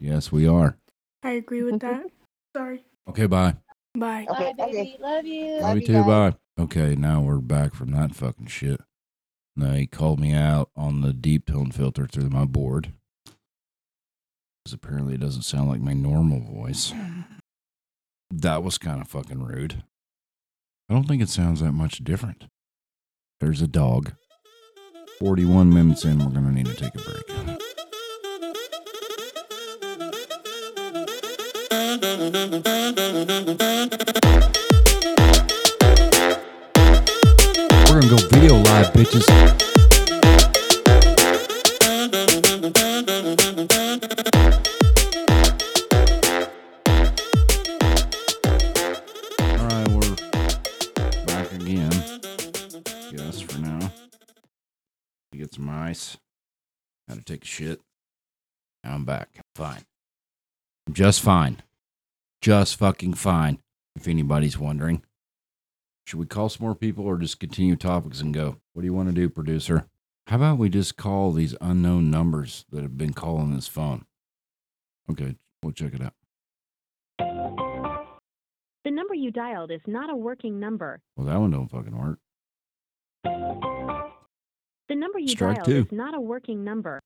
[0.00, 0.76] Yes, we are.
[1.22, 2.04] I agree with that.
[2.56, 2.84] Sorry.
[3.08, 3.54] Okay, bye.
[3.96, 4.26] Bye.
[4.30, 4.72] Okay, Bye, okay.
[4.72, 4.96] baby.
[5.00, 5.46] Love you.
[5.54, 5.92] Love Love you you too.
[5.94, 6.06] guys.
[6.32, 6.62] Bye.
[6.62, 8.80] Okay, now we're back from that fucking shit.
[9.56, 12.92] They called me out on the deep tone filter through my board.
[14.64, 16.92] Because apparently it doesn't sound like my normal voice.
[18.30, 19.82] That was kind of fucking rude.
[20.88, 22.44] I don't think it sounds that much different.
[23.40, 24.12] There's a dog.
[25.18, 27.28] 41 minutes in, we're going to need to take a break.
[37.88, 39.67] We're to go video live, bitches.
[57.28, 57.80] Take a shit.
[58.84, 59.28] Now I'm back.
[59.54, 59.84] Fine.
[60.86, 61.62] I'm just fine.
[62.40, 63.58] Just fucking fine.
[63.94, 65.02] If anybody's wondering.
[66.06, 68.56] Should we call some more people or just continue topics and go?
[68.72, 69.86] What do you want to do, producer?
[70.28, 74.04] How about we just call these unknown numbers that have been calling this phone?
[75.10, 76.14] Okay, we'll check it out.
[78.84, 81.00] The number you dialed is not a working number.
[81.16, 82.18] Well, that one don't fucking work.
[83.24, 85.76] The number you Strike dialed two.
[85.80, 87.00] is not a working number.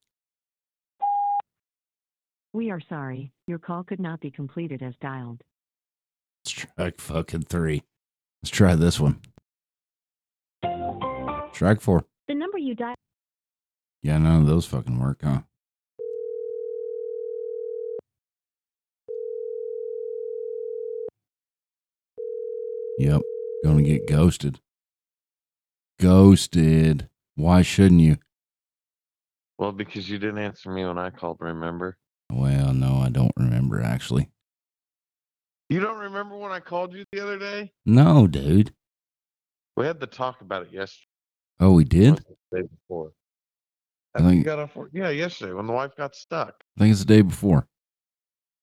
[2.55, 3.33] We are sorry.
[3.47, 5.43] Your call could not be completed as dialed.
[6.45, 7.83] Strike fucking three.
[8.43, 9.21] Let's try this one.
[11.55, 12.05] Strike four.
[12.29, 12.97] The number you dialed.
[14.03, 15.43] Yeah, none of those fucking work, huh?
[22.99, 23.23] Yep.
[23.65, 24.61] Gonna get ghosted.
[26.01, 27.09] Ghosted.
[27.35, 28.19] Why shouldn't you?
[29.59, 31.97] Well, because you didn't answer me when I called, remember?
[32.33, 34.31] Well, no, I don't remember actually.
[35.69, 37.73] You don't remember when I called you the other day?
[37.87, 38.73] No, dude.
[39.77, 41.07] We had to talk about it yesterday.
[41.61, 42.17] Oh, we did?
[42.51, 43.13] The day before.
[44.15, 44.91] I I think got off work.
[44.93, 46.55] Yeah, yesterday when the wife got stuck.
[46.77, 47.67] I think it's the day before.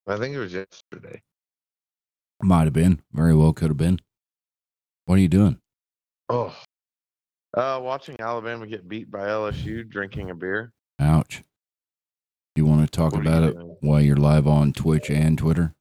[0.07, 1.21] I think it was yesterday.
[2.41, 3.01] Might have been.
[3.11, 3.99] Very well could have been.
[5.05, 5.59] What are you doing?
[6.29, 6.55] Oh.
[7.55, 10.71] Uh, watching Alabama get beat by LSU, drinking a beer.
[10.99, 11.43] Ouch.
[12.91, 13.77] Do you want to talk What about it doing?
[13.81, 15.73] while you're live on Twitch and Twitter?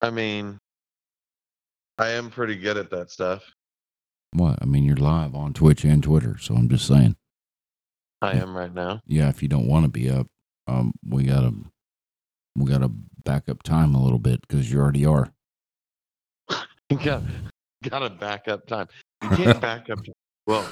[0.00, 0.58] I mean,
[1.98, 3.42] I am pretty good at that stuff.
[4.32, 4.58] What?
[4.60, 7.16] I mean, you're live on Twitch and Twitter, so I'm just saying.
[8.20, 8.42] I Yeah.
[8.42, 9.00] am right now.
[9.06, 10.26] Yeah, if you don't want to be up,
[10.66, 11.52] um, we gotta
[12.56, 12.88] we gotta
[13.24, 15.32] back up time a little bit because you already are.
[17.02, 17.22] Got
[17.88, 18.86] got to back up time.
[19.22, 20.04] You can't back up.
[20.04, 20.14] time.
[20.46, 20.66] Well,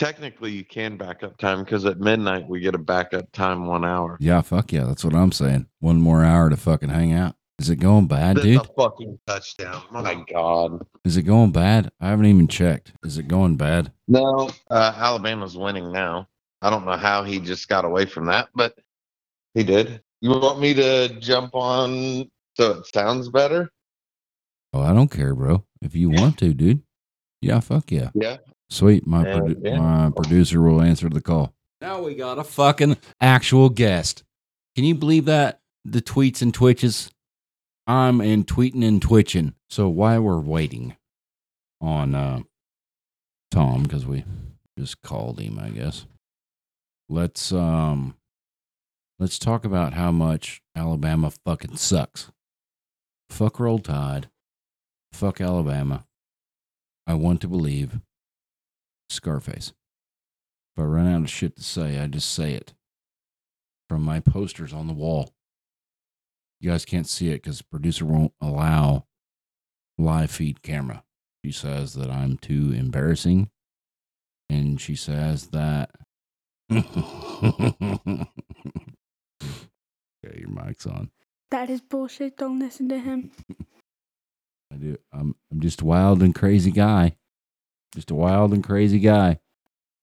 [0.00, 3.84] technically, you can back up time because at midnight we get a backup time one
[3.84, 4.16] hour.
[4.18, 5.66] Yeah, fuck yeah, that's what I'm saying.
[5.78, 7.36] One more hour to fucking hang out.
[7.58, 8.62] Is it going bad, That's dude?
[8.62, 9.82] a fucking touchdown.
[9.90, 10.86] My God.
[11.04, 11.92] Is it going bad?
[12.00, 12.94] I haven't even checked.
[13.04, 13.92] Is it going bad?
[14.08, 16.26] No, uh, Alabama's winning now.
[16.62, 18.78] I don't know how he just got away from that, but
[19.52, 20.00] he did.
[20.22, 23.70] You want me to jump on so it sounds better?
[24.72, 25.66] Oh, I don't care, bro.
[25.82, 26.82] If you want to, dude.
[27.42, 28.10] Yeah, fuck yeah.
[28.14, 28.38] Yeah.
[28.70, 29.06] Sweet.
[29.06, 29.78] My, Uh, produ- yeah.
[29.78, 31.54] my producer will answer the call.
[31.80, 34.22] Now we got a fucking actual guest.
[34.76, 35.60] Can you believe that?
[35.84, 37.10] The tweets and twitches.
[37.86, 39.54] I'm in tweeting and twitching.
[39.68, 40.96] So while we're waiting
[41.80, 42.40] on uh,
[43.50, 44.24] Tom, because we
[44.78, 46.06] just called him, I guess.
[47.08, 48.14] Let's um
[49.18, 52.30] let's talk about how much Alabama fucking sucks.
[53.30, 54.28] Fuck roll tide.
[55.12, 56.04] Fuck Alabama.
[57.06, 57.98] I want to believe
[59.10, 59.72] Scarface.
[60.76, 62.74] If I run out of shit to say, I just say it.
[63.88, 65.32] From my posters on the wall.
[66.60, 69.06] You guys can't see it because the producer won't allow
[69.98, 71.02] live feed camera.
[71.44, 73.50] She says that I'm too embarrassing.
[74.48, 75.90] And she says that.
[76.68, 76.84] yeah,
[80.22, 81.10] your mic's on.
[81.50, 82.36] That is bullshit.
[82.36, 83.32] Don't listen to him.
[84.72, 84.98] I do.
[85.12, 87.16] I'm I'm just a wild and crazy guy.
[87.94, 89.40] Just a wild and crazy guy.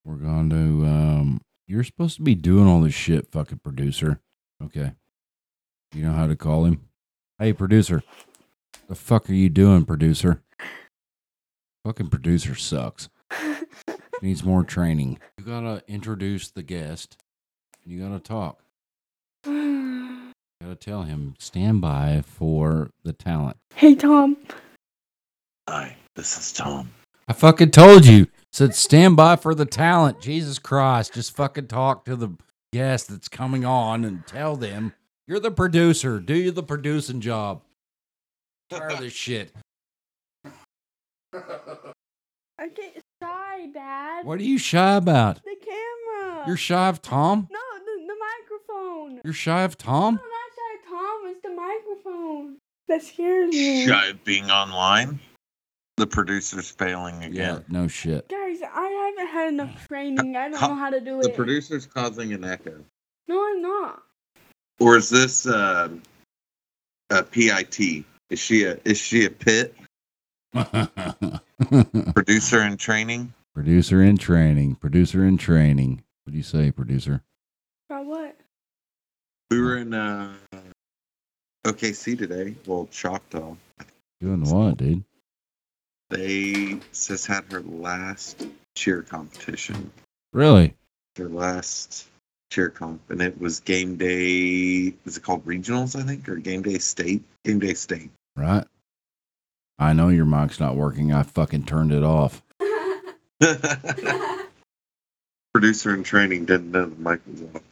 [0.04, 4.20] We're going to um you're supposed to be doing all this shit, fucking producer.
[4.62, 4.92] Okay.
[5.92, 6.80] You know how to call him?
[7.38, 8.02] Hey producer.
[8.88, 10.42] The fuck are you doing, producer?
[11.84, 13.08] Fucking producer sucks.
[14.22, 15.18] Needs more training.
[15.38, 17.16] You gotta introduce the guest.
[17.84, 18.60] You gotta talk.
[19.46, 23.56] You gotta tell him stand by for the talent.
[23.74, 24.36] hey, Tom.
[25.68, 26.90] Hi, this is Tom.
[27.28, 28.28] I fucking told you.
[28.52, 30.22] Said stand by for the talent.
[30.22, 31.12] Jesus Christ.
[31.12, 32.30] Just fucking talk to the
[32.72, 34.94] guest that's coming on and tell them
[35.26, 36.20] you're the producer.
[36.20, 37.62] Do you the producing job.
[38.70, 39.52] Tired of this shit.
[42.60, 44.24] I get shy, Dad.
[44.24, 45.44] What are you shy about?
[45.44, 46.44] The camera.
[46.46, 47.46] You're shy of Tom?
[47.50, 49.20] No, the, the microphone.
[49.22, 50.14] You're shy of Tom?
[50.14, 50.28] No, Tom?
[50.30, 51.20] not shy, of Tom.
[51.26, 52.56] It's the microphone.
[52.88, 53.86] That scares me.
[53.86, 55.20] Shy of being online?
[55.98, 57.34] The producer's failing again.
[57.34, 58.28] Yeah, no shit.
[58.28, 60.36] Guys, I haven't had enough training.
[60.36, 61.22] I don't Huh, know how to do The it.
[61.24, 62.84] The producer's causing an echo.
[63.26, 64.02] no, I'm not.
[64.80, 65.88] Or is this uh,
[67.10, 68.04] a PIT?
[68.30, 69.74] Is she a is she a pit
[72.14, 73.32] producer in training?
[73.54, 74.76] producer in training.
[74.76, 76.04] Producer in training.
[76.24, 77.22] What do you say, producer?
[77.90, 78.36] About what?
[79.50, 80.34] We were in uh,
[81.66, 82.54] OKC today.
[82.66, 83.56] Well, Choctaw.
[84.20, 85.04] Doing what, dude?
[86.10, 89.90] They sis had her last cheer competition.
[90.32, 90.74] Really?
[91.16, 92.08] Their last
[92.50, 94.94] cheer comp, and it was game day.
[95.04, 96.00] Is it called regionals?
[96.00, 97.22] I think or game day state.
[97.44, 98.10] Game day state.
[98.36, 98.64] Right?
[99.78, 101.12] I know your mic's not working.
[101.12, 102.42] I fucking turned it off.
[105.52, 107.62] Producer in training didn't know the mic was off.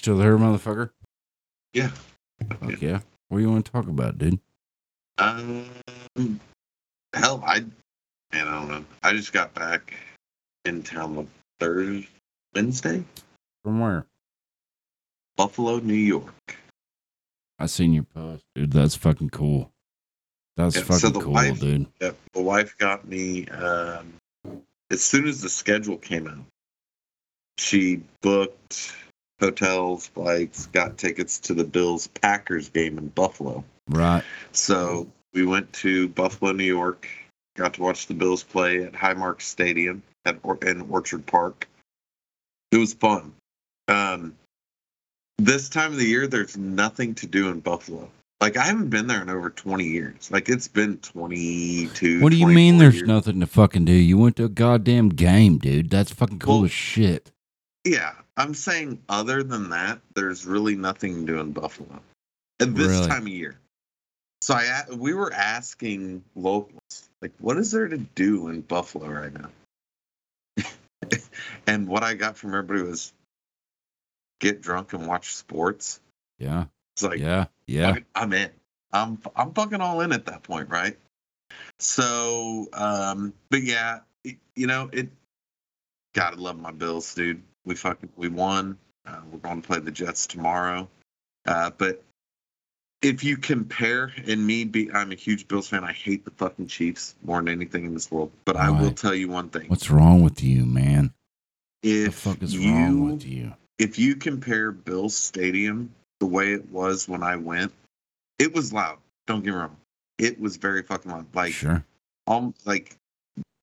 [0.00, 0.88] Still there, motherfucker?
[1.74, 1.90] Yeah.
[2.58, 3.00] Fuck yeah.
[3.28, 4.40] What do you want to talk about, dude?
[5.18, 5.66] Um,
[7.12, 7.60] hell, I,
[8.32, 8.84] man, I don't know.
[9.02, 9.92] I just got back
[10.64, 11.28] in town on
[11.60, 12.08] Thursday,
[12.54, 13.04] Wednesday,
[13.62, 14.06] From where?
[15.36, 16.56] Buffalo, New York.
[17.58, 18.72] I seen your post, dude.
[18.72, 19.70] That's fucking cool.
[20.56, 21.86] That's Yeah, so fucking the cool, wife- dude.
[22.00, 22.16] Yep.
[22.32, 24.14] The wife got me um,
[24.90, 26.38] as soon as the schedule came out.
[27.58, 28.94] She booked
[29.40, 33.64] hotels, flights, got tickets to the Bills Packers game in Buffalo.
[33.88, 34.22] Right.
[34.52, 37.08] So we went to Buffalo, New York.
[37.56, 41.68] Got to watch the Bills play at Highmark Stadium at or- in Orchard Park.
[42.70, 43.32] It was fun.
[43.88, 44.36] Um,
[45.38, 48.08] this time of the year, there's nothing to do in Buffalo.
[48.40, 50.30] Like I haven't been there in over 20 years.
[50.30, 52.20] Like it's been 22.
[52.22, 53.08] What do you mean there's years.
[53.08, 53.92] nothing to fucking do?
[53.92, 55.90] You went to a goddamn game, dude.
[55.90, 57.30] That's fucking cool Well- as shit.
[57.84, 62.00] Yeah, I'm saying other than that, there's really nothing to do in Buffalo
[62.60, 63.08] at this Really?
[63.08, 63.58] time of year.
[64.42, 69.32] So I we were asking locals like, what is there to do in Buffalo right
[69.32, 69.50] now?
[71.66, 73.12] and what I got from everybody was
[74.40, 76.00] get drunk and watch sports.
[76.38, 76.64] Yeah.
[76.94, 77.46] It's like, yeah.
[77.66, 77.98] Yeah.
[78.14, 78.50] I'm in.
[78.92, 80.96] I'm I'm fucking all in at that point, right?
[81.78, 85.08] So, um, but yeah, it- you know, it.
[86.14, 87.42] Gotta love my Bills, dude.
[87.64, 88.78] We fucking we won.
[89.06, 90.88] Uh, we're going to play the Jets tomorrow.
[91.46, 92.02] Uh, but
[93.02, 95.84] if you compare, and me, be I'm a huge Bills fan.
[95.84, 98.30] I hate the fucking Chiefs more than anything in this world.
[98.44, 101.04] But I will tell you one thing: What's wrong with you, man?
[101.04, 101.12] What
[101.82, 103.54] the if fuck is you wrong with you?
[103.80, 107.72] if you compare Bill's Stadium the way it was when I went,
[108.38, 108.98] it was loud.
[109.26, 109.76] Don't get me wrong.
[110.18, 111.26] It was very fucking loud.
[111.34, 111.84] Like sure.
[112.26, 112.96] um like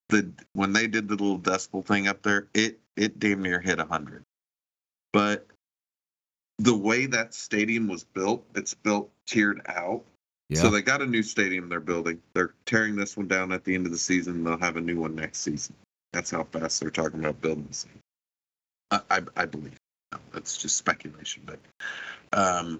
[0.10, 3.80] the when they did the little decibel thing up there, it it damn near hit
[3.80, 4.24] hundred.
[5.14, 5.48] But
[6.60, 10.04] the way that stadium was built, it's built tiered out.
[10.50, 10.62] Yeah.
[10.62, 12.22] So they got a new stadium they're building.
[12.34, 14.44] They're tearing this one down at the end of the season.
[14.44, 15.76] They'll have a new one next season.
[16.14, 17.86] That's how fast they're talking about building this.
[18.92, 19.76] I, I, I believe.
[20.14, 21.60] No, that's just speculation, but
[22.32, 22.80] um,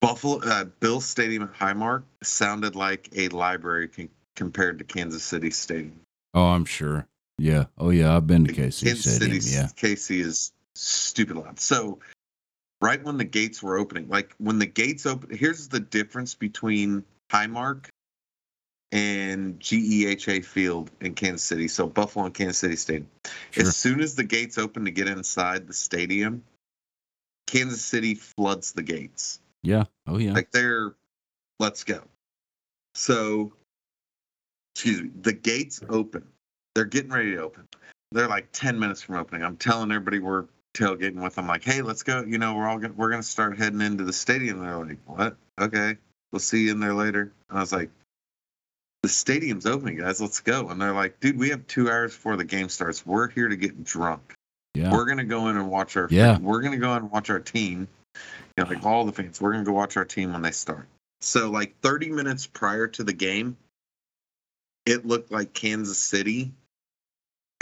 [0.00, 3.90] Buffalo uh, Bill Stadium at Highmark sounded like a library
[4.34, 6.00] compared to Kansas City Stadium.
[6.32, 7.06] oh, I'm sure.
[7.38, 7.66] Yeah.
[7.78, 8.16] Oh, yeah.
[8.16, 9.18] I've been to KC Kansas.
[9.18, 9.68] City, Yeah.
[9.76, 11.58] KC is stupid loud.
[11.58, 11.98] So,
[12.80, 17.04] right when the gates were opening, like when the gates open, here's the difference between
[17.30, 17.86] Highmark
[18.92, 21.66] and GEHA Field in Kansas City.
[21.68, 23.08] So, Buffalo and Kansas City Stadium.
[23.50, 23.62] Sure.
[23.64, 26.44] As soon as the gates open to get inside the stadium,
[27.46, 29.40] Kansas City floods the gates.
[29.62, 29.84] Yeah.
[30.06, 30.32] Oh, yeah.
[30.32, 30.94] Like they're,
[31.58, 32.02] let's go.
[32.94, 33.52] So,
[34.74, 36.28] excuse me, the gates open.
[36.74, 37.68] They're getting ready to open.
[38.12, 39.44] They're like 10 minutes from opening.
[39.44, 42.22] I'm telling everybody we're tailgating with them, I'm like, hey, let's go.
[42.22, 44.60] You know, we're all gonna, we're going to start heading into the stadium.
[44.60, 45.36] They're like, what?
[45.60, 45.96] Okay.
[46.32, 47.32] We'll see you in there later.
[47.48, 47.90] And I was like,
[49.04, 50.20] the stadium's opening, guys.
[50.20, 50.70] Let's go.
[50.70, 53.04] And they're like, dude, we have two hours before the game starts.
[53.04, 54.32] We're here to get drunk.
[54.74, 54.90] yeah.
[54.90, 56.08] We're gonna go in and watch our.
[56.10, 56.38] Yeah.
[56.38, 57.86] We're gonna go in and watch our team.
[58.56, 59.42] You know, like all the fans.
[59.42, 60.86] We're gonna go watch our team when they start.
[61.20, 63.58] So, like 30 minutes prior to the game,
[64.86, 66.52] it looked like Kansas City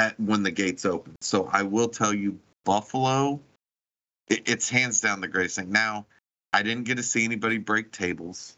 [0.03, 1.15] at when the gates open.
[1.21, 3.41] So, I will tell you, Buffalo,
[4.29, 5.71] it, it's hands down the greatest thing.
[5.71, 6.07] Now,
[6.53, 8.57] I didn't get to see anybody break tables.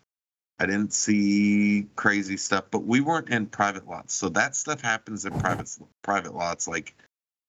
[0.59, 4.14] I didn't see crazy stuff, but we weren't in private lots.
[4.14, 5.68] So that stuff happens in private
[6.03, 6.95] private lots, like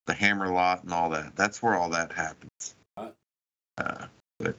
[0.08, 1.36] the Hammer lot and all that.
[1.36, 2.76] That's where all that happens.
[2.98, 4.06] Uh,
[4.40, 4.56] but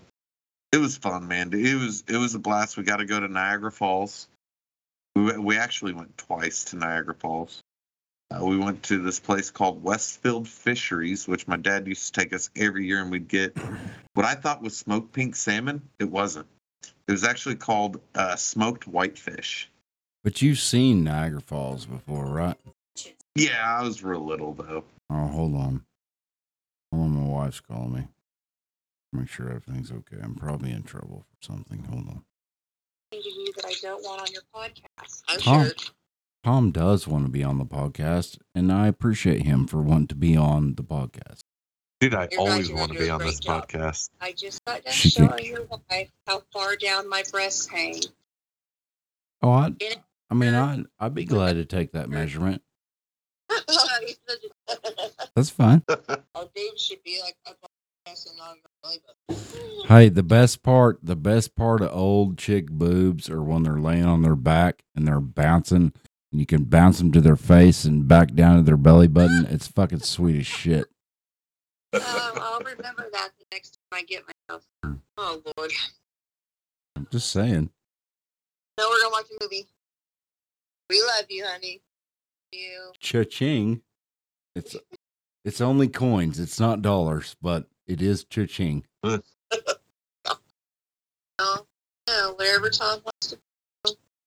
[0.72, 1.52] it was fun, man.
[1.52, 2.76] It was it was a blast.
[2.76, 4.28] We got to go to Niagara Falls.
[5.16, 7.62] We we actually went twice to Niagara Falls.
[8.30, 12.32] Uh, we went to this place called Westfield Fisheries, which my dad used to take
[12.32, 13.56] us every year, and we'd get
[14.14, 15.82] what I thought was smoked pink salmon.
[15.98, 16.46] It wasn't.
[17.06, 19.70] It was actually called uh, smoked whitefish.
[20.24, 22.56] But you've seen Niagara Falls before, right?
[23.36, 24.82] Yeah, I was real little though.
[25.08, 25.84] Oh, hold on.
[26.92, 28.08] Hold on, my wife's calling me.
[29.12, 30.16] Make sure everything's okay.
[30.20, 31.84] I'm probably in trouble for something.
[31.84, 32.24] Hold on.
[33.12, 35.22] you that I don't want on your podcast.
[35.28, 35.72] I'm Tom, sure.
[36.46, 40.14] Tom does want to be on the podcast, and I appreciate him for wanting to
[40.14, 41.40] be on the podcast.
[42.00, 43.66] Dude, I You're always want to be on this job.
[43.68, 44.10] podcast.
[44.20, 47.96] I just got done She can- showing your wife how far down my breasts hang.
[49.42, 49.72] Oh, I,
[50.30, 52.62] I mean, I, I'd be glad to take that measurement.
[55.34, 55.82] That's fine.
[55.88, 55.96] Our
[56.54, 57.68] boobs should be like up on
[58.04, 59.86] the ass and on your belly button.
[59.88, 64.04] Hey, the best part, the best part of old chick boobs are when they're laying
[64.04, 65.92] on their back and they're bouncing,
[66.36, 69.46] and you can bounce them to their face and back down to their belly button.
[69.48, 70.84] It's fucking sweet as shit.
[71.94, 74.66] Um, I'll remember that the next time I get myself.
[75.16, 75.72] Oh Lord.
[76.94, 77.70] I'm just saying.
[78.76, 79.66] No, we're gonna watch a movie.
[80.90, 81.80] We love you, honey.
[82.52, 82.92] You.
[83.00, 83.80] Cha-ching.
[84.54, 84.76] It's
[85.46, 86.38] it's only coins.
[86.38, 88.84] It's not dollars, but it is cha-ching.
[91.38, 91.66] No,
[92.08, 93.38] no, wherever Tom wants to.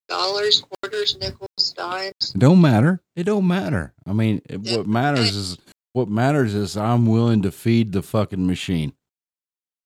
[0.09, 2.13] Dollars, quarters, nickels, dimes.
[2.35, 3.01] It don't matter.
[3.15, 3.93] It don't matter.
[4.07, 5.57] I mean, it, what matters is
[5.93, 8.93] what matters is I'm willing to feed the fucking machine.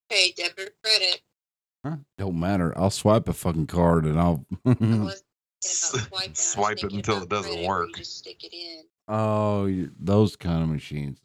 [0.08, 1.20] Hey, debit or credit.
[1.84, 1.96] Huh?
[2.18, 2.72] Don't matter.
[2.78, 4.44] I'll swipe a fucking card and I'll.
[4.64, 5.16] I wasn't thinking about
[5.62, 6.18] swiping.
[6.24, 7.90] I was Swipe it until it doesn't work.
[8.02, 8.82] Stick it in.
[9.08, 11.18] oh, those kind of machines.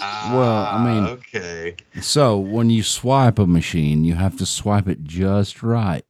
[0.00, 1.76] Ah, Well, I mean- okay.
[2.00, 6.04] So when you swipe a machine, you have to swipe it just right,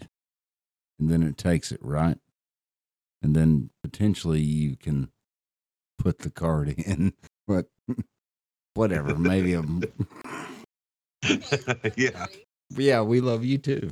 [0.98, 2.18] and then it takes it right,
[3.22, 5.10] and then potentially you can
[5.98, 7.14] put the card in.
[7.46, 7.66] But
[8.74, 9.62] whatever, maybe a
[11.96, 12.26] yeah.
[12.76, 13.00] yeah.
[13.02, 13.90] We love you too.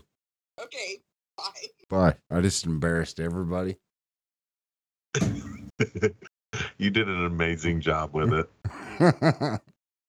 [0.61, 0.99] Okay.
[1.37, 1.69] Bye.
[1.89, 2.15] Bye.
[2.31, 3.77] I just embarrassed everybody.
[6.79, 9.61] you did an amazing job with it.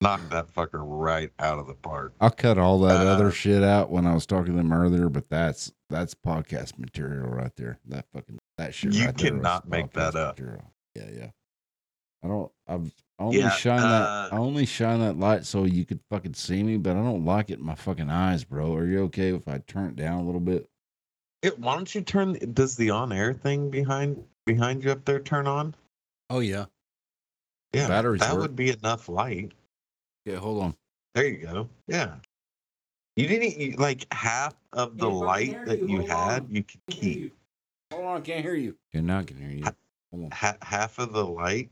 [0.04, 2.14] Knocked that fucker right out of the park.
[2.22, 5.10] I'll cut all that Uh, other shit out when I was talking to them earlier,
[5.10, 7.80] but that's that's podcast material right there.
[7.88, 8.93] That fucking that shit.
[8.93, 10.38] You right there cannot make that up.
[10.38, 10.72] Material.
[10.95, 11.30] Yeah, yeah.
[12.24, 12.51] I don't.
[12.68, 14.34] I've only Yeah, shine uh, that.
[14.34, 17.49] I only shine that light so you could fucking see me, but I don't like
[17.49, 18.74] it in my fucking eyes, bro.
[18.76, 20.70] Are you okay if I turn it down a little bit?
[21.41, 22.34] It, why don't you turn?
[22.54, 25.76] Does the on-air thing behind behind you up there turn on?
[26.30, 26.66] Oh yeah.
[27.74, 28.41] Yeah, Batteries that work.
[28.41, 29.51] would be enough light.
[30.26, 30.38] Yeah.
[30.38, 30.76] Hold on.
[31.15, 31.69] There you go.
[31.88, 32.15] Yeah.
[33.15, 36.01] You didn't you, like half of the Can't light hear that you.
[36.01, 36.43] you had.
[36.43, 36.47] on.
[36.49, 37.36] You could keep
[37.93, 38.17] Hold on.
[38.17, 38.76] I can't hear you.
[38.93, 39.63] Okay, now I can hear you.
[40.11, 40.32] Hold on.
[40.32, 41.69] ha- half of the light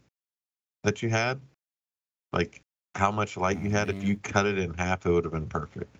[0.84, 1.39] that you had.
[2.32, 2.62] Like
[2.95, 3.89] how much light you had.
[3.89, 4.24] If you mm.
[4.24, 5.97] cut it in half, it would have been perfect.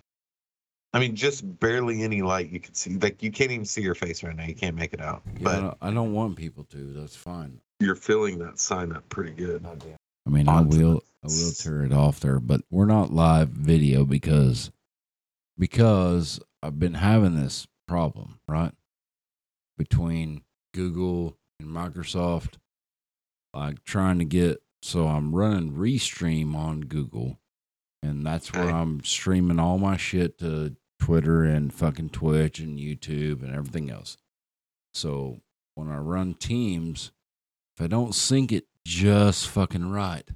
[0.94, 2.96] I mean, just barely any light you could see.
[2.98, 4.44] Like you can't even see your face right now.
[4.44, 5.22] You can't make it out.
[5.26, 6.92] Yeah, I, but don't, I don't want people to.
[6.92, 7.58] That's fine.
[7.80, 9.64] you're filling that sign up pretty good.
[10.26, 14.04] I mean, I will, I will tear it off there, but we're not live video
[14.04, 14.70] because,
[15.58, 18.72] because I've been having this problem, right?
[19.76, 20.42] Between
[20.72, 22.54] Google and Microsoft,
[23.52, 27.38] like trying to get, so I'm running Restream on Google,
[28.02, 33.42] and that's where I'm streaming all my shit to Twitter and fucking Twitch and YouTube
[33.42, 34.16] and everything else.
[34.94, 35.40] So
[35.74, 37.10] when I run Teams,
[37.76, 40.28] if I don't sync it just fucking right,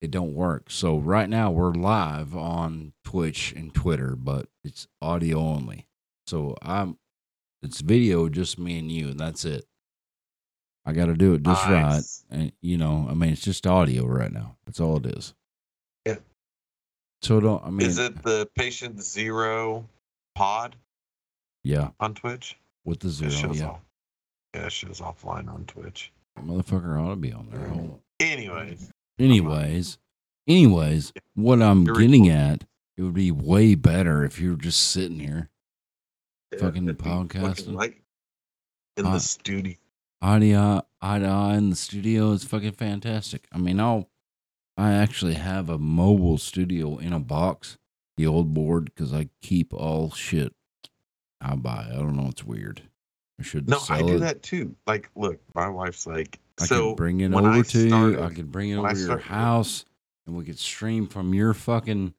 [0.00, 0.70] it don't work.
[0.70, 5.86] So right now we're live on Twitch and Twitter, but it's audio only.
[6.26, 6.98] So I'm
[7.62, 9.64] it's video just me and you, and that's it.
[10.86, 14.06] I got to do it just right, and you know, I mean, it's just audio
[14.06, 14.56] right now.
[14.64, 15.34] That's all it is.
[16.06, 16.16] Yeah.
[17.20, 17.86] So don't I mean?
[17.86, 19.86] Is it the patient zero
[20.34, 20.76] pod
[21.64, 22.56] Yeah, on Twitch?
[22.84, 23.52] with the It zero.
[23.52, 23.80] Yeah, off.
[24.54, 26.10] Yeah, it shows offline on Twitch.
[26.44, 27.70] Motherfucker ought to be on there.
[28.20, 29.98] Anyways, Anyways,
[30.46, 32.30] anyways, what I'm You're getting recording.
[32.30, 32.64] at,
[32.96, 35.50] it would be way better if you were just sitting here,
[36.58, 37.74] Fucking it'd fucking podcasting.
[37.74, 37.96] light
[38.96, 39.74] in Uh, the studio.
[40.22, 43.46] eye to eye, eye to eye in the studio is fucking fantastic.
[43.52, 44.08] I mean, I'll,
[44.76, 47.76] I actually have a mobile studio in a box,
[48.16, 50.54] the old board, because I keep all shit
[51.40, 51.88] I buy.
[51.92, 52.82] I don't know, it's weird.
[53.38, 54.18] I should No, I do it.
[54.20, 54.74] that too.
[54.86, 58.22] Like, look, my wife's like, I so could bring it over I to you.
[58.22, 59.84] I can bring it over to your house,
[60.26, 62.14] and we could stream from your fucking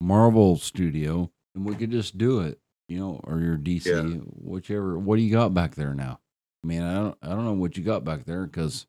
[0.00, 2.58] Marvel studio, and we could just do it,
[2.88, 4.02] you know, or your DC, Yeah.
[4.40, 4.98] whichever.
[4.98, 6.20] What do you got back there now?
[6.62, 8.86] I mean, I don't, I don't know what you got back there because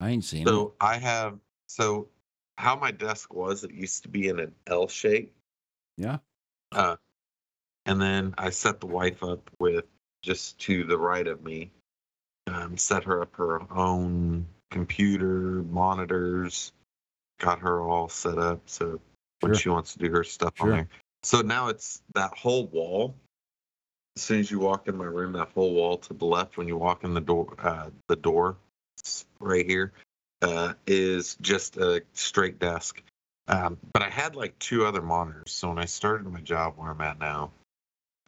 [0.00, 2.08] I ain't seen So I have so
[2.56, 3.64] how my desk was.
[3.64, 5.32] It used to be in an L shape.
[5.96, 6.18] Yeah.
[6.70, 6.96] Uh,
[7.84, 9.84] and then I set the wife up with
[10.22, 11.70] just to the right of me.
[12.46, 16.72] Um, set her up her own computer, monitors,
[17.38, 19.00] got her all set up so
[19.40, 19.60] when Sure.
[19.60, 20.66] she wants to do her stuff Sure.
[20.66, 20.88] on there.
[21.22, 23.14] So now it's that whole wall.
[24.16, 26.66] As soon as you walk in my room, that whole wall to the left when
[26.66, 28.56] you walk in the door, uh, the door
[29.38, 29.92] right here
[30.42, 33.02] uh, is just a straight desk.
[33.46, 35.52] Um, but I had like two other monitors.
[35.52, 37.50] So when I started my job where I'm at now,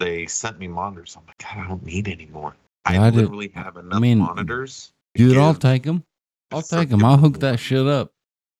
[0.01, 1.17] they sent me monitors.
[1.17, 2.57] I'm like, God, I don't need any more.
[2.85, 4.93] I Yeah, I did- literally have enough I mean, monitors.
[5.15, 6.03] Dude, I'll take them.
[6.51, 7.05] I'll take them.
[7.05, 8.13] I'll hook that shit up.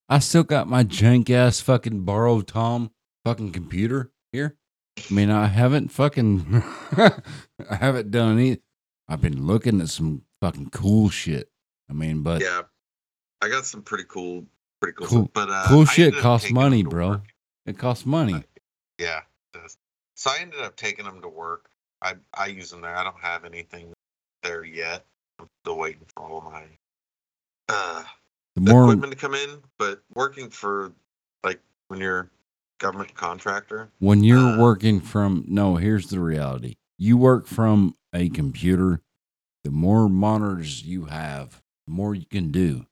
[0.07, 2.91] I still got my jank ass fucking borrowed Tom
[3.25, 4.55] fucking computer here.
[5.09, 6.63] I mean, I haven't fucking,
[6.97, 8.59] I haven't done any.
[9.07, 11.49] I've been looking at some fucking cool shit.
[11.89, 12.61] I mean, but yeah,
[13.41, 14.45] I got some pretty cool,
[14.81, 15.33] pretty cool, Cool- stuff.
[15.33, 17.09] But uh, cool shit costs money, bro.
[17.09, 17.23] work.
[17.65, 18.43] it costs money.
[18.99, 19.23] Yeah, it does.
[20.21, 21.67] So I ended up taking them to work.
[22.03, 22.95] I I use them there.
[22.95, 23.91] I don't have anything
[24.43, 25.03] there yet.
[25.39, 26.65] I'm still waiting for all my
[27.67, 28.03] uh
[28.53, 29.63] The more, equipment to come in.
[29.79, 30.91] But working for
[31.43, 32.29] like when you're a
[32.79, 36.75] government contractor, when you're uh, working from, no, here's the reality.
[36.99, 39.01] You work from a computer,
[39.63, 42.85] the more monitors you have, the more you can do.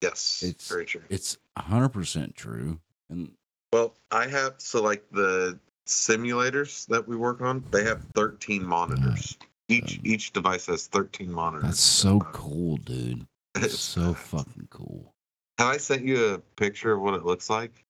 [0.00, 1.02] yes, It's- very true.
[1.08, 2.78] It's 100% true.
[3.10, 3.34] And
[3.72, 9.36] Well, I have so like the simulators that we work on, they have 13 monitors.
[9.68, 11.64] Each each device has 13 monitors.
[11.70, 13.26] that's so cool, dude.
[13.56, 15.14] It's so fucking cool.
[15.58, 17.84] Have I sent you a picture of what it looks like?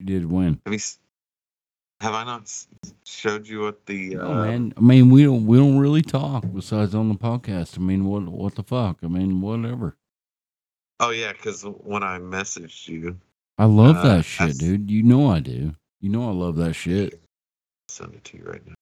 [0.00, 0.60] You did when?
[0.64, 0.80] Have you?
[2.00, 2.50] Have I not
[3.04, 4.16] showed you what the?
[4.16, 7.76] Uh, Oh man, I mean we don't we don't really talk besides on the podcast.
[7.76, 8.98] I mean what what the fuck?
[9.02, 9.96] I mean whatever.
[11.00, 13.18] Oh yeah, because when I messaged you,
[13.58, 14.90] I love Uh, that shit, that's- dude.
[14.90, 15.74] You know I do.
[16.00, 17.20] You know I love that shit.
[17.88, 18.74] send it to you right now.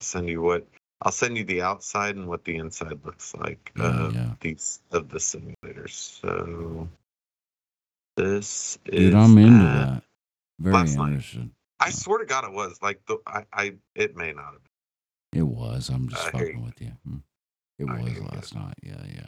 [0.00, 0.66] Send you what?
[1.02, 4.30] I'll send you the outside and what the inside looks like Yeah, of yeah.
[4.40, 5.90] these of the simulators.
[5.90, 6.88] So
[8.16, 9.10] this is.
[9.10, 10.02] Dude, I'm into that.
[10.60, 11.40] Very interesting.
[11.40, 11.50] night.
[11.80, 13.44] I swear to God, it was like the I.
[13.52, 14.62] I it may not have.
[15.32, 15.40] been.
[15.40, 15.88] It was.
[15.88, 16.64] I'm just fucking you.
[16.64, 16.92] with you.
[17.06, 17.16] Hmm.
[17.78, 18.74] It I was last night.
[18.82, 19.26] Yeah, yeah.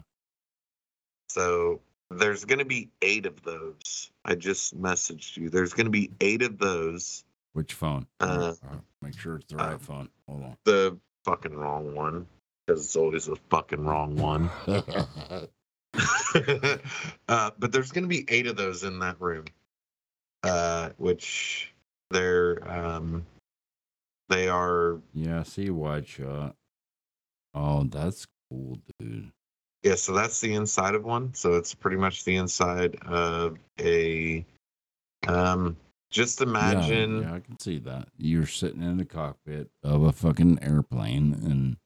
[1.29, 1.81] So
[2.11, 4.11] there's going to be eight of those.
[4.25, 5.51] I just messaged you.
[5.51, 7.25] There's going to be eight of those.
[7.55, 8.07] Which phone?
[8.21, 8.81] Uh, All right, all right.
[9.01, 10.09] Make sure it's the right uh, phone.
[10.29, 10.57] Hold on.
[10.65, 12.27] The fucking wrong one
[12.67, 14.51] because it's always the fucking wrong one.
[17.29, 19.45] uh, but there's going to be eight of those in that room,
[20.43, 21.73] uh, which
[22.11, 23.25] they're um,
[24.29, 26.57] they are yeah, I see wide shot.
[27.55, 29.31] Oh, that's cool, dude.
[29.85, 29.95] yeah.
[29.95, 31.33] So that's the inside of one.
[31.35, 34.45] So it's pretty much the inside of a.
[35.29, 35.77] Um,
[36.15, 37.23] just imagine.
[37.23, 38.09] Yeah, I can see that.
[38.17, 41.77] You're sitting in the cockpit of a fucking airplane and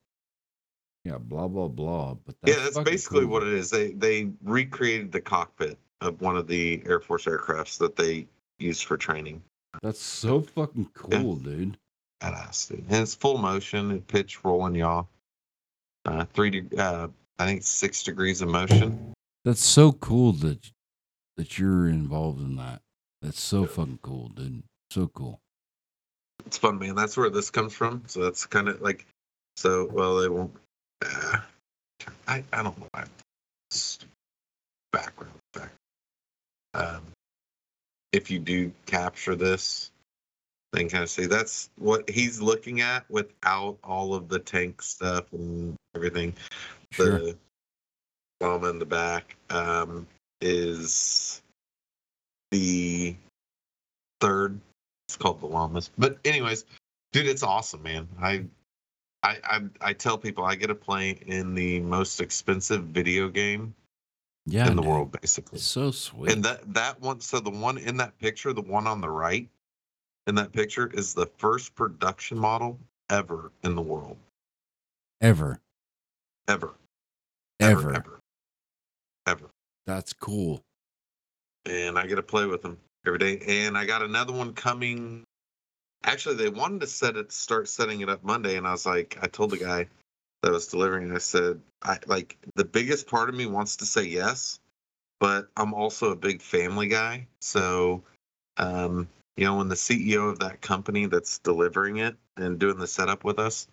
[1.05, 2.15] yeah, blah blah blah.
[2.15, 3.31] But that's yeah, that's basically cool.
[3.31, 3.71] what it is.
[3.71, 8.85] They they recreated the cockpit of one of the Air Force aircrafts that they used
[8.85, 9.43] for training.
[9.83, 11.79] That's so fucking cool, dude.
[12.23, 12.85] Badass, dude.
[12.89, 15.05] And it's full motion, it pitch, rolling, yaw.
[16.05, 17.09] Uh, three, de- uh,
[17.39, 19.15] I think six degrees of motion.
[19.45, 20.71] That's so cool that
[21.39, 22.83] that you're involved in that.
[23.23, 24.63] That's so fucking cool, dude.
[24.91, 25.41] So cool.
[26.47, 26.95] It's fun, man.
[26.95, 28.03] That's where this comes from.
[28.07, 29.07] So that's kind of like,
[29.57, 30.55] so well, they won't.
[31.05, 31.39] Uh,
[32.27, 32.87] I I don't know.
[32.93, 33.05] why.
[33.71, 33.99] It's
[34.93, 35.71] Background back.
[36.75, 37.03] Um,
[38.13, 39.91] if you do capture this,
[40.73, 45.31] then kind of see that's what he's looking at without all of the tank stuff
[45.33, 46.35] and everything.
[46.93, 47.19] Sure.
[47.19, 47.37] The
[48.41, 50.07] llama in the back um,
[50.41, 51.43] is
[52.51, 53.17] the
[54.21, 54.59] third.
[55.09, 55.91] It's called the llamas.
[55.97, 56.65] But anyways,
[57.13, 58.09] dude, it's awesome, man.
[58.21, 58.45] I,
[59.23, 63.75] I, I, I tell people I get to play in the most expensive video game
[64.47, 64.91] yeah, in the dude.
[64.91, 65.57] world, basically.
[65.57, 66.33] It's so sweet.
[66.33, 69.49] And that that one, so the one in that picture, the one on the right,
[70.27, 72.79] in that picture is the first production model
[73.11, 74.17] ever in the world,
[75.21, 75.59] Ever.
[76.47, 76.75] ever,
[77.61, 78.21] ever, ever, ever,
[79.27, 79.51] ever.
[79.87, 80.63] That's cool.
[81.69, 83.41] And I get to play with them every day.
[83.47, 85.25] And I got another one coming.
[86.05, 89.19] Actually, they wanted to set it, start setting it up Monday, and I was like,
[89.21, 89.89] I told the guy
[90.43, 94.05] that was delivering, I said, I like the biggest part of me wants to say
[94.05, 94.61] yes,
[95.19, 98.05] but I'm also a big family guy, so
[98.57, 102.87] um, you know, when the CEO of that company that's delivering it and doing the
[102.87, 103.69] setup with us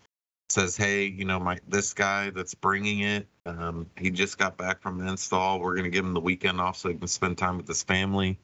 [0.49, 4.81] says, "Hey, you know, my this guy that's bringing it, um, he just got back
[4.81, 5.59] from install.
[5.59, 8.39] We're gonna give him the weekend off so he can spend time with his family."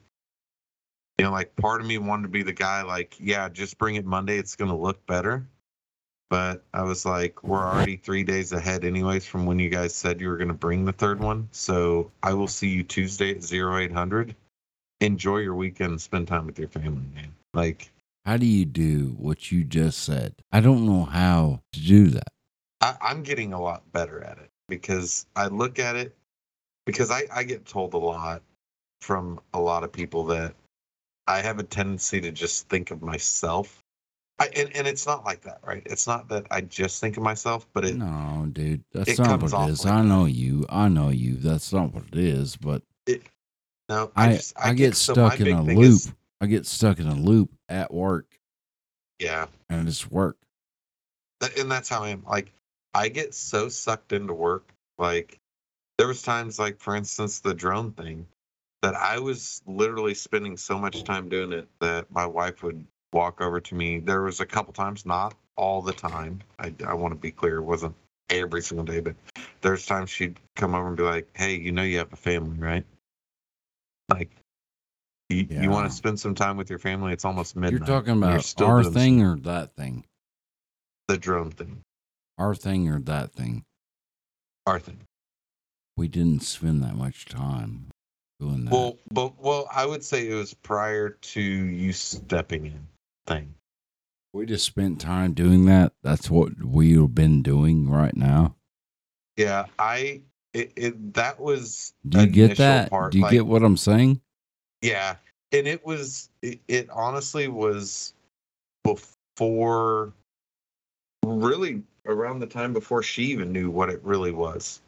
[1.18, 3.96] You know, like part of me wanted to be the guy, like, yeah, just bring
[3.96, 4.38] it Monday.
[4.38, 5.46] It's gonna look better.
[6.30, 10.18] But I was like, we're already three days ahead, anyways, from when you guys said
[10.18, 11.46] you were gonna bring the third one.
[11.52, 14.34] So I will see you Tuesday at zero eight hundred.
[15.00, 16.00] Enjoy your weekend.
[16.00, 17.34] Spend time with your family, man.
[17.52, 17.90] Like,
[18.24, 20.34] How do you do what you just said?
[20.52, 22.28] I don't know how to do that.
[22.80, 26.16] I, I'm getting a lot better at it because I look at it
[26.86, 28.42] because I, I get told a lot
[29.00, 30.54] from a lot of people that
[31.26, 33.82] I have a tendency to just think of myself.
[34.38, 35.82] I, and, and it's not like that, right?
[35.86, 39.42] It's not that I just think of myself, but it No, dude, that's it not
[39.42, 39.84] what it is.
[39.84, 40.64] like I know you.
[40.68, 41.34] I know you.
[41.36, 42.56] That's not what it is.
[42.56, 42.82] But
[43.88, 45.78] no I just- I, get so my stuck in a loop.
[45.78, 46.12] is-
[46.42, 48.26] I get stuck in a loop at work,
[49.20, 50.36] yeah, and it's work.
[51.56, 52.24] And that's how I am.
[52.28, 52.52] Like
[52.94, 54.68] I get so sucked into work.
[54.98, 55.38] Like
[55.98, 58.26] there was times, like for instance, the drone thing,
[58.82, 63.40] that I was literally spending so much time doing it that my wife would walk
[63.40, 64.00] over to me.
[64.00, 66.40] There was a couple times, not all the time.
[66.58, 67.94] I I want to be clear, it wasn't
[68.30, 69.14] every single day, but
[69.60, 72.58] there's times she'd come over and be like, "Hey, you know you have a family,
[72.58, 72.84] right?
[74.08, 74.41] Like."
[75.32, 77.12] You, you want to spend some time with your family?
[77.12, 77.78] It's almost midnight.
[77.78, 80.04] You're talking about still our thing or that thing?
[81.08, 81.82] the drone thing.
[82.38, 83.64] Our thing or that thing?
[84.66, 85.00] Our thing.
[85.96, 87.88] We didn't spend that much time
[88.40, 88.72] doing that.
[88.72, 92.86] Well, but well, I would say it was prior to you stepping in
[93.26, 93.54] thing.
[94.32, 95.92] we just spent time doing that.
[96.02, 98.56] That's what we've been doing right now.
[99.36, 100.22] Yeah, I
[100.54, 102.90] it, it that was Do you get that?
[102.90, 104.20] part, Do you like- get what I'm saying?
[104.82, 105.16] Yeah,
[105.52, 108.12] and it was it, it honestly was
[108.84, 110.12] before
[111.24, 114.80] really around the time before she even knew what it really was.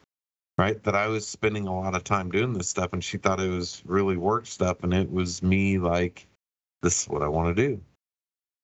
[0.57, 0.81] Right?
[0.83, 3.49] That I was spending a lot of time doing this stuff and she thought it
[3.49, 6.27] was really work stuff and it was me like
[6.81, 7.81] this is what I want to do.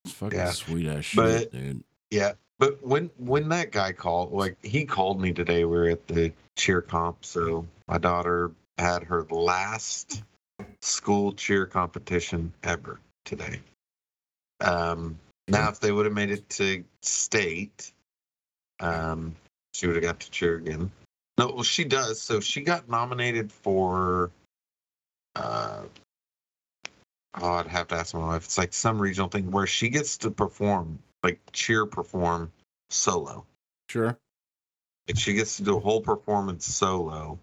[0.06, 0.52] It's fucking Yeah.
[0.52, 1.84] sweet ass shit, But- dude.
[2.10, 6.08] Yeah, but when when that guy called, like he called me today, we were at
[6.08, 7.24] the cheer comp.
[7.26, 10.24] So my daughter had her last
[10.82, 13.60] school cheer competition ever today.
[14.62, 17.92] Um, now, if they would have made it to state,
[18.80, 19.36] um,
[19.74, 20.92] she would have got to cheer again.
[21.38, 22.22] No, well, she does.
[22.22, 24.32] So she got nominated for.
[25.36, 25.84] Uh,
[27.40, 28.46] oh, I'd have to ask my wife.
[28.46, 32.52] It's like some regional thing where she gets to perform, like cheer perform
[32.90, 33.46] solo.
[33.90, 34.18] Sure.
[35.08, 37.40] Like she gets to do a whole performance solo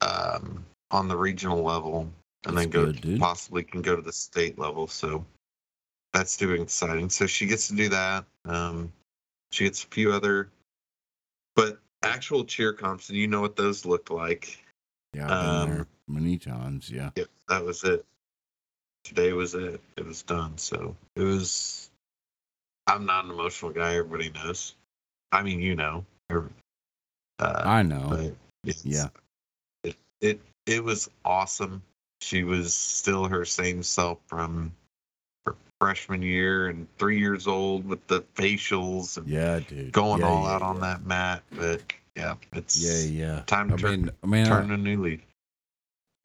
[0.00, 2.10] um, on the regional level,
[2.46, 3.20] and then go good, dude.
[3.20, 4.86] possibly can go to the state level.
[4.86, 5.24] So
[6.12, 7.08] that's doing exciting.
[7.10, 8.24] So she gets to do that.
[8.44, 8.92] Um,
[9.52, 10.48] she gets a few other,
[11.56, 14.58] but actual cheer comps, and you know what those look like.
[15.14, 16.90] Yeah, Um, many times.
[16.90, 17.10] Yeah.
[17.16, 18.04] Yep, that was it.
[19.04, 19.80] Today was it.
[19.96, 20.56] It was done.
[20.58, 21.90] So it was.
[22.86, 23.94] I'm not an emotional guy.
[23.96, 24.74] Everybody knows.
[25.32, 26.04] I mean, you know.
[26.30, 26.50] Every-
[27.38, 28.32] Uh, I know.
[28.82, 29.08] Yeah.
[29.82, 31.82] it, it it was awesome.
[32.24, 34.72] She was still her same self from
[35.46, 39.92] her freshman year and three years old with the facials and Yeah, dude.
[39.92, 41.42] going Yeah, all yeah, out on that mat.
[41.50, 41.82] But
[42.16, 43.42] yeah, it's Yeah, yeah.
[43.46, 45.20] time to I turn, mean, I mean, turn a new leaf.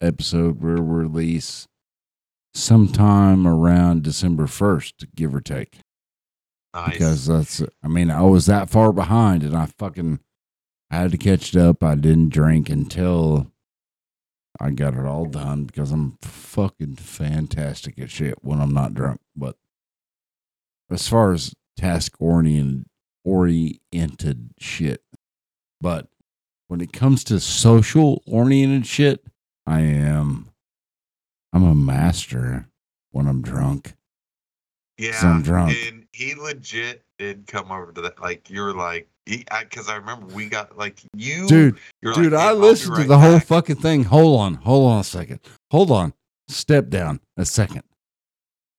[0.02, 1.68] episode will release
[2.54, 5.80] sometime around December first, give or take.
[6.74, 6.93] Nice.
[6.93, 10.20] because that's I mean I was that far behind and I fucking
[10.91, 11.84] I had to catch it up.
[11.84, 13.52] I didn't drink until
[14.60, 19.22] I got it all done because I'm fucking fantastic at shit when I'm not drunk.
[19.36, 19.55] But
[20.89, 22.86] as far as task oriented
[23.24, 25.01] oriented shit,
[25.80, 26.07] but
[26.68, 29.24] when it comes to social oriented shit,
[29.66, 30.49] I am
[31.53, 32.68] I'm a master
[33.12, 33.93] when I'm drunk.
[34.97, 35.76] Yeah, I'm drunk.
[35.88, 38.22] and he legit did come over to that.
[38.22, 39.07] Like you were like,
[39.38, 43.08] because I, remember we got like you, Dude, Dude, like, "Hey, I listened to right
[43.08, 44.04] the whole fucking thing.
[44.06, 45.40] Hold on, hold on a second.
[45.72, 46.14] Hold on.
[46.48, 47.84] Step down a second.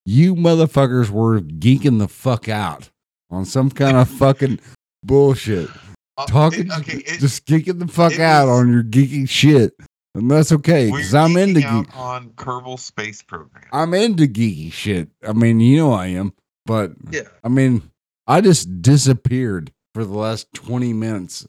[0.04, 2.90] You motherfuckers were geeking the fuck out
[3.30, 4.58] on some kind of fucking
[5.04, 5.68] bullshit.
[6.16, 9.72] Uh, Talking, it- okay, it- just geeking the fuck out was- on your geeky shit.
[10.16, 11.96] And that's okay, because I'm into geek.
[11.96, 13.62] on Kerbal Space Program.
[13.72, 15.08] I'm into geeky shit.
[15.26, 16.32] I mean, you know I am.
[16.66, 17.88] But yeah, I mean,
[18.26, 21.46] I just disappeared for the last 20 minutes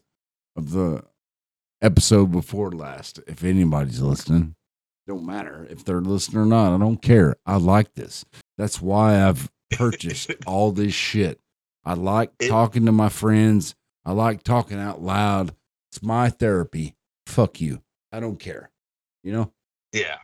[0.56, 1.04] of the
[1.80, 3.20] episode before last.
[3.26, 4.54] If anybody's listening,
[5.06, 6.74] don't matter if they're listening or not.
[6.74, 7.36] I don't care.
[7.44, 8.24] I like this.
[8.58, 11.40] That's why I've purchased all this shit.
[11.84, 13.74] I like talking to my friends.
[14.04, 15.54] I like talking out loud.
[15.90, 16.94] It's my therapy.
[17.26, 17.82] Fuck you.
[18.12, 18.70] I don't care.
[19.22, 19.52] You know?
[19.92, 20.18] Yeah.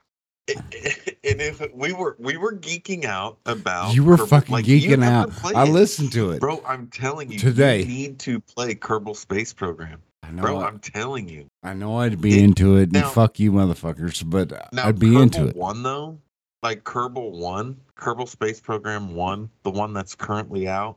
[1.25, 5.05] And if we were we were geeking out about you were Kerbal- fucking like, geeking
[5.05, 5.31] out.
[5.45, 6.41] I listened to it.
[6.41, 7.81] Bro, I'm telling you, Today.
[7.81, 10.01] you need to play Kerbal Space Program.
[10.23, 10.43] I know.
[10.43, 11.47] Bro, I, I'm telling you.
[11.63, 14.99] I know I'd be It- into it and now- fuck you motherfuckers, but Now, I'd
[14.99, 15.57] be Kerbal into it.
[15.57, 16.19] One though,
[16.63, 20.97] like Kerbal One, Kerbal Space Program One, the one that's currently out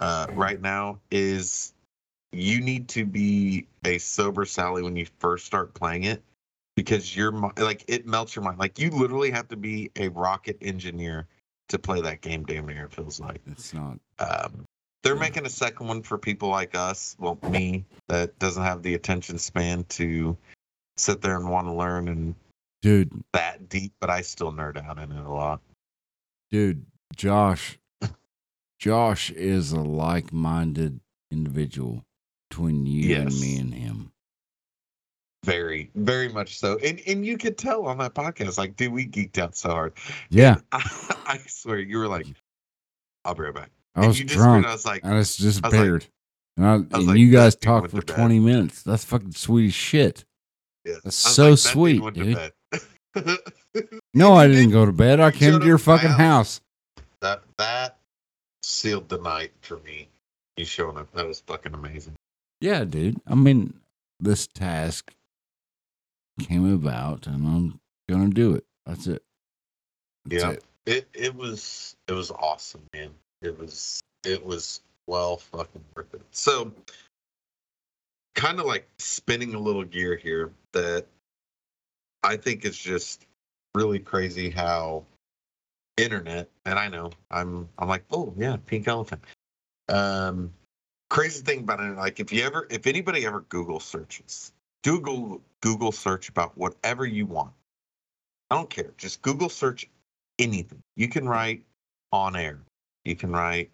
[0.00, 1.72] uh, right now, is
[2.30, 6.22] you need to be a sober Sally when you first start playing it
[6.76, 8.58] because you're like it melts your mind.
[8.58, 11.26] Like you literally have to be a rocket engineer
[11.68, 12.44] to play that game.
[12.44, 13.40] Damn near it feels like.
[13.46, 13.98] It's not.
[14.18, 14.64] Um,
[15.02, 18.94] they're making a second one for people like us, well, me, that doesn't have the
[18.94, 20.36] attention span to
[20.96, 22.34] sit there and want to learn and
[22.82, 25.60] Dude, that deep, but I still nerd out in it a lot.
[26.50, 27.78] dude, Josh,
[28.78, 30.98] Josh is a like minded
[31.30, 32.04] individual
[32.50, 34.11] between you and me and him.
[35.44, 36.78] Very, very much so.
[36.78, 39.92] And and you could tell on that podcast, like, dude, we geeked out so hard.
[40.30, 40.56] Yeah.
[40.70, 42.26] I, I swear, you were like,
[43.24, 43.70] I'll be right back.
[43.94, 44.66] I was drunk.
[44.66, 46.06] I was like, I just disappeared.
[46.56, 48.16] and I, and like, you guys talked for to bed.
[48.16, 48.82] 20 minutes.
[48.82, 50.24] That's fucking sweet as shit.
[50.84, 50.94] yeah.
[51.02, 52.52] That's so like, sweet, to dude.
[54.14, 55.20] No, I didn't go to bed.
[55.20, 56.18] I came to your up at my fucking house.
[56.18, 56.60] house.
[57.20, 57.98] That that
[58.62, 60.08] sealed the night for me.
[60.56, 61.10] You showing up.
[61.12, 62.14] That was fucking amazing.
[62.60, 63.20] Yeah, dude.
[63.26, 63.74] I mean,
[64.20, 65.12] this task
[66.46, 68.64] came about and I'm to do it.
[68.86, 69.22] That's it.
[70.26, 70.50] That's Yeah.
[70.50, 70.64] it.
[70.84, 73.10] It it was it was awesome, man.
[73.40, 76.22] It was it was well fucking worth it.
[76.30, 76.72] So
[78.34, 81.06] kind of like spinning a little gear here that
[82.22, 83.26] I think is just
[83.74, 85.04] really crazy how
[85.96, 89.22] internet and I know I'm I'm like, oh yeah, pink elephant.
[89.88, 90.52] Um
[91.10, 94.52] crazy thing about it, like if you ever if anybody ever Google searches,
[94.82, 97.52] Google Google search about whatever you want.
[98.50, 98.92] I don't care.
[98.98, 99.88] Just Google search
[100.38, 100.80] anything.
[100.96, 101.62] You can write
[102.12, 102.58] on air.
[103.04, 103.70] You can write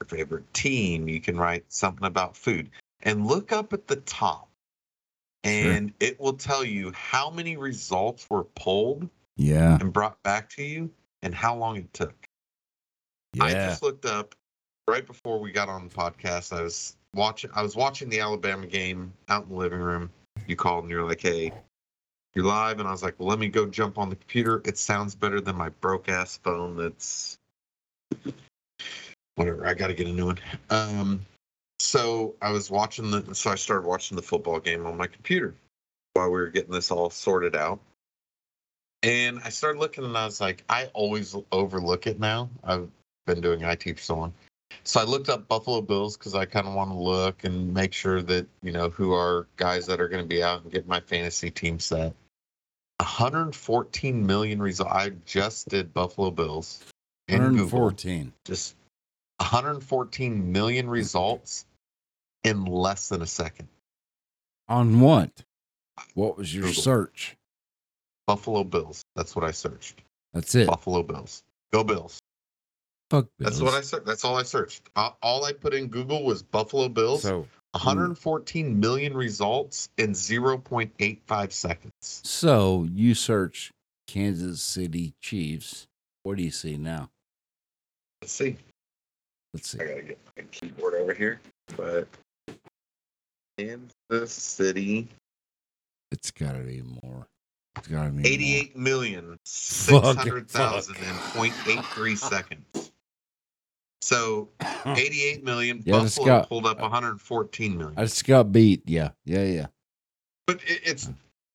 [0.00, 1.08] your favorite team.
[1.08, 2.70] You can write something about food.
[3.02, 4.48] And look up at the top.
[5.42, 9.76] And it will tell you how many results were pulled Yeah.
[9.78, 10.90] and brought back to you
[11.22, 12.14] and how long it took.
[13.38, 14.34] I just looked up
[14.88, 16.56] right before we got on the podcast.
[16.56, 20.10] I was watching I was watching the Alabama game out in the living room.
[20.46, 21.52] You called and you're like, "Hey,
[22.34, 24.62] you're live." And I was like, "Well, let me go jump on the computer.
[24.64, 27.36] It sounds better than my broke ass phone that's
[29.36, 29.66] whatever.
[29.66, 30.38] I got to get a new one."
[30.70, 31.26] Um
[31.78, 35.54] so I was watching the so I started watching the football game on my computer
[36.14, 37.80] while we were getting this all sorted out.
[39.02, 42.48] And I started looking and I was like, I always overlook it now.
[42.62, 42.88] I've
[43.26, 44.34] been doing IT for so long.
[44.82, 47.92] So I looked up Buffalo Bills because I kind of want to look and make
[47.92, 50.86] sure that, you know, who are guys that are going to be out and get
[50.86, 52.14] my fantasy team set.
[52.98, 54.92] 114 million results.
[54.92, 56.82] I just did Buffalo Bills.
[57.28, 57.64] in Google.
[57.64, 58.32] 114.
[58.44, 58.76] Just
[59.38, 61.66] 114 million results
[62.44, 63.68] in less than a second.
[64.68, 65.30] On what?
[66.14, 66.82] What was your Google.
[66.82, 67.36] search?
[68.26, 69.02] Buffalo Bills.
[69.16, 70.02] That's what I searched.
[70.32, 70.66] That's it.
[70.66, 71.42] Buffalo Bills.
[71.72, 72.18] Go Bills.
[73.10, 74.06] Fuck That's what I searched.
[74.06, 74.88] That's all I searched.
[74.96, 77.22] All- All I put in Google was Buffalo Bills.
[77.22, 81.92] So, 114 million results in 0.85 seconds.
[82.02, 83.72] so you search
[84.06, 85.86] Kansas City Chiefs.
[86.22, 87.10] What do you see now?
[88.22, 88.56] Let's see.
[89.52, 89.80] Let's see.
[89.80, 91.40] I gotta get my keyboard over here.
[91.76, 92.06] But
[93.58, 95.08] Kansas City,
[96.12, 97.26] It's got to be more.
[97.76, 98.26] It's got to be more.
[98.26, 102.83] 88 million 600,000 in 0.83 seconds.
[104.04, 104.50] So
[104.84, 105.82] 88 million.
[105.86, 107.98] Yeah, Buffalo got- pulled up 114 million.
[107.98, 108.82] I just got beat.
[108.84, 109.10] Yeah.
[109.24, 109.44] Yeah.
[109.44, 109.66] Yeah.
[110.46, 111.10] But it, it's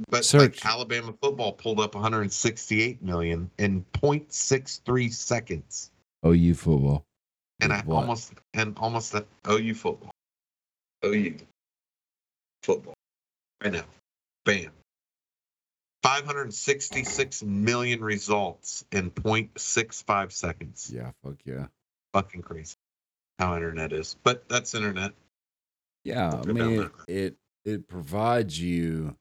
[0.09, 0.63] but Search.
[0.63, 5.91] like Alabama football pulled up 168 million in 0.63 seconds,
[6.25, 7.03] OU football.
[7.59, 7.97] and I what?
[8.01, 10.11] almost and almost at OU football,
[11.05, 11.35] OU
[12.63, 12.95] football.
[13.63, 13.85] Right now,
[14.45, 14.71] bam,
[16.01, 20.91] 566 million results in 0.65 seconds.
[20.91, 21.11] Yeah.
[21.23, 21.67] Fuck yeah.
[22.13, 22.75] Fucking crazy
[23.37, 25.13] how internet is, but that's internet.
[26.03, 26.41] Yeah.
[26.45, 27.35] I mean, it, it
[27.65, 29.15] it provides you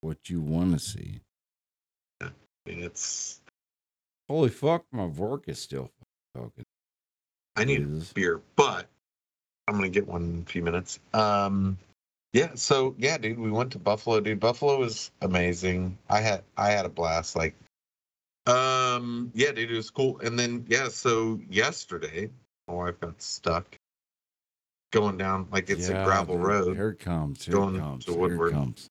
[0.00, 1.20] what you want to see.
[2.20, 2.30] I
[2.66, 3.40] mean, it's
[4.28, 5.90] Holy fuck, my work is still
[6.34, 6.64] talking.
[7.54, 8.12] I need Jesus.
[8.14, 8.86] beer, but
[9.68, 10.98] I'm gonna get one in a few minutes.
[11.12, 11.76] Um,
[12.32, 12.52] yeah.
[12.54, 14.40] So yeah, dude, we went to Buffalo, dude.
[14.40, 15.98] Buffalo was amazing.
[16.08, 17.36] I had I had a blast.
[17.36, 17.54] Like,
[18.46, 20.18] um, yeah, dude, it was cool.
[20.20, 22.30] And then yeah, so yesterday,
[22.68, 23.76] my wife got stuck
[24.92, 26.76] going down like it's a gravel dude, road.
[26.76, 27.44] Here it comes.
[27.44, 28.04] Here going it comes.
[28.06, 28.88] to Here it comes.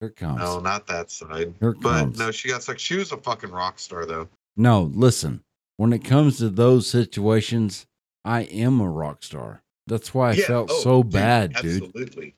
[0.00, 0.40] Here it comes.
[0.40, 1.54] No, not that side.
[1.60, 2.18] Here But comes.
[2.18, 2.78] no, she got stuck.
[2.78, 4.28] she was a fucking rock star though.
[4.56, 5.42] No, listen.
[5.76, 7.86] When it comes to those situations,
[8.24, 9.62] I am a rock star.
[9.86, 11.84] That's why I Yeah, felt oh, so dude, bad, dude.
[11.84, 12.34] Absolutely.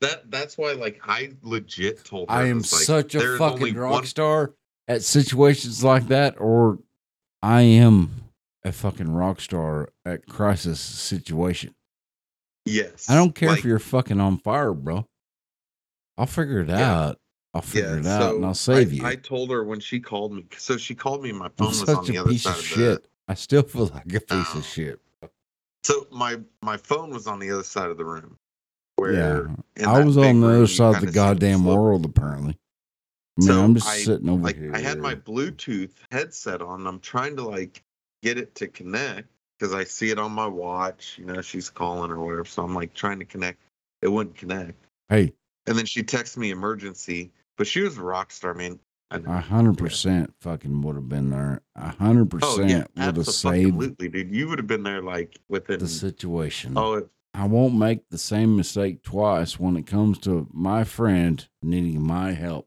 [0.00, 3.92] That that's why like I legit told her I am like, such a fucking rock
[3.92, 4.52] one- star
[4.88, 6.78] at situations like that, or
[7.42, 8.10] I am
[8.64, 11.74] a fucking rock star at crisis situation.
[12.64, 13.10] Yes.
[13.10, 15.06] I don't care like, if you're fucking on fire, bro.
[16.16, 16.94] I'll figure it Yeah.
[17.08, 17.18] out.
[17.52, 19.06] I'll figure yeah, it out so and I'll save I, you.
[19.06, 20.44] I told her when she called me.
[20.56, 21.30] So she called me.
[21.32, 22.66] My I'm phone was on the other side of of the.
[22.68, 23.08] shit.
[23.28, 24.58] I still feel like a piece Oh.
[24.58, 25.00] of shit.
[25.84, 28.38] So my my phone was on the other side of the room.
[28.96, 29.86] Where Yeah.
[29.86, 32.56] I was on the other side of the kinda see what's goddamn world, apparently.
[33.38, 34.72] I mean, So I'm just I- sitting over like here.
[34.74, 36.86] I had my Bluetooth headset on.
[36.86, 37.82] I'm trying to like
[38.22, 39.28] get it to connect
[39.58, 41.16] because I see it on my watch.
[41.18, 42.44] You know, she's calling or whatever.
[42.44, 43.60] So I'm like trying to connect.
[44.02, 44.84] It wouldn't connect.
[45.08, 45.32] Hey,
[45.66, 47.32] And then she texted me emergency.
[47.56, 48.78] But she was a rock star, man.
[49.10, 51.60] A hundred percent fucking would have been there.
[51.76, 54.34] A hundred Oh percent would have saved absolutely, dude.
[54.34, 55.78] You would have been there like within.
[55.78, 56.72] the situation.
[56.76, 61.46] Oh, it, I won't make the same mistake twice when it comes to my friend
[61.62, 62.66] needing my help.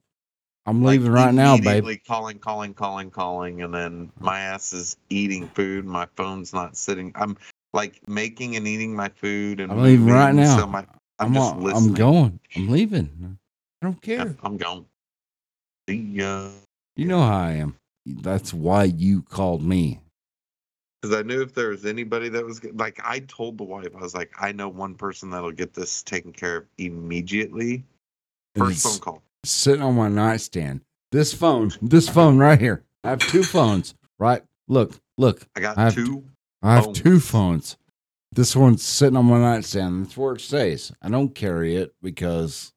[0.68, 1.86] I'm like, leaving right now, babe.
[2.05, 5.86] Calling, calling, calling, calling, and then my ass is eating food.
[5.86, 7.13] My phone's not sitting.
[7.15, 7.38] I'm
[7.74, 10.57] like making and eating my food, and I'm leaving right now.
[10.57, 10.80] So my,
[11.20, 11.89] I'm, I'm, just on- listening.
[11.89, 12.39] I'm going.
[12.57, 13.38] I'm leaving.
[13.82, 14.36] I don't care.
[14.43, 14.86] I'm going.
[15.88, 16.49] See ya.
[16.97, 17.78] You know how I am.
[18.05, 20.01] That's why you called me.
[21.01, 24.01] Because I knew if there was anybody that was like, I told the wife, I
[24.01, 27.84] was like, I know one person that'll get this taken care of immediately.
[28.55, 29.24] First it's phone call.
[29.43, 30.81] Sitting on my nightstand.
[31.11, 32.83] This phone, this phone right here.
[33.03, 34.43] I have two phones, right?
[34.67, 35.47] Look, look.
[35.55, 36.25] I got I have two.
[36.61, 37.01] I have phones.
[37.01, 37.77] two phones.
[38.33, 40.05] This one's sitting on my nightstand.
[40.05, 40.91] That's where it stays.
[41.01, 42.73] I don't carry it because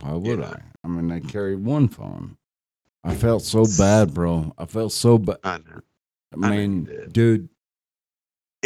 [0.00, 0.50] why would Yeah.
[0.50, 0.60] I?
[0.84, 2.36] I mean, I carry one phone.
[3.02, 4.54] I felt so bad, bro.
[4.56, 5.38] I felt so bad.
[5.42, 5.58] I.
[6.32, 7.48] I mean, dude,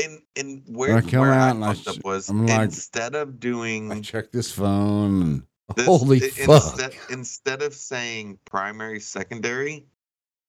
[0.03, 2.47] And and where, I come where out I and I fucked up s- was I'm
[2.47, 5.43] like- instead of doing I checked this phone and
[5.77, 6.63] this, holy i- fuck.
[6.63, 9.85] Instead, instead of saying primary, secondary,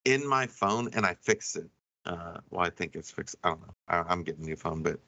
[0.06, 1.70] in my phone, and I fixed it.
[2.06, 3.36] Uh, well, I think it's fixed.
[3.44, 3.74] I don't know.
[3.88, 5.00] I, I'm getting a new phone, but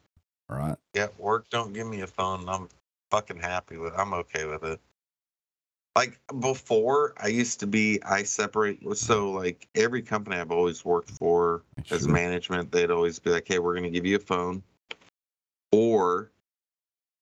[0.48, 0.76] right.
[0.94, 2.48] yeah, work don't give me a phone.
[2.48, 2.68] I'm
[3.10, 3.92] fucking happy with.
[3.98, 4.80] I'm okay with it.
[5.96, 8.00] Like before, I used to be.
[8.04, 8.80] I separate.
[8.96, 13.58] So like every company I've always worked for as management, they'd always be like, "Hey,
[13.58, 14.62] we're going to give you a phone,
[15.72, 16.30] or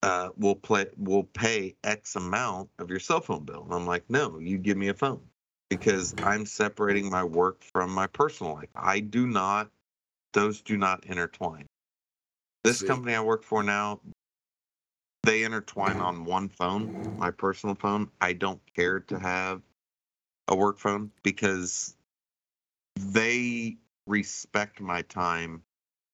[0.02, 0.86] uh, we'll play.
[0.96, 4.76] We'll pay X amount of your cell phone bill." And I'm like, "No, you give
[4.76, 5.22] me a phone
[5.70, 8.70] because I'm separating my work from my personal life.
[8.74, 9.70] I do not.
[10.32, 11.66] Those do not intertwine."
[12.64, 12.86] This See.
[12.86, 14.00] company I work for now,
[15.24, 18.10] they intertwine on one phone, my personal phone.
[18.20, 19.62] I don't care to have
[20.48, 21.96] a work phone because
[22.96, 23.76] they
[24.06, 25.62] respect my time.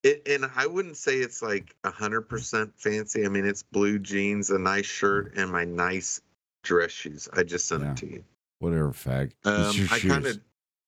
[0.09, 3.25] It, and I wouldn't say it's like a hundred percent fancy.
[3.25, 6.21] I mean, it's blue jeans, a nice shirt, and my nice
[6.63, 7.29] dress shoes.
[7.33, 7.91] I just sent Yeah.
[7.93, 8.25] it to you.
[8.61, 9.33] Whatever, fag.
[9.45, 10.41] Um, I kind of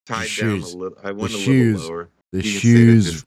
[0.06, 0.72] tied down shoes.
[0.74, 0.98] a little.
[1.04, 1.80] I went The a shoes.
[1.82, 2.08] little lower.
[2.32, 3.24] The You can see that shoes.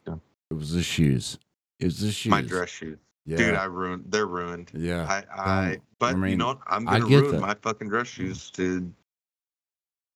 [0.50, 1.40] It was the shoes.
[1.80, 2.30] It was the shoes.
[2.32, 3.38] my dress shoes, Yeah.
[3.38, 3.56] dude.
[3.56, 4.06] I ruined.
[4.08, 4.72] They're ruined.
[4.74, 5.06] yeah.
[5.06, 6.60] I, I, don't- but I you know what?
[6.68, 7.42] I'm gonna ruin that.
[7.42, 8.92] my fucking dress shoes to.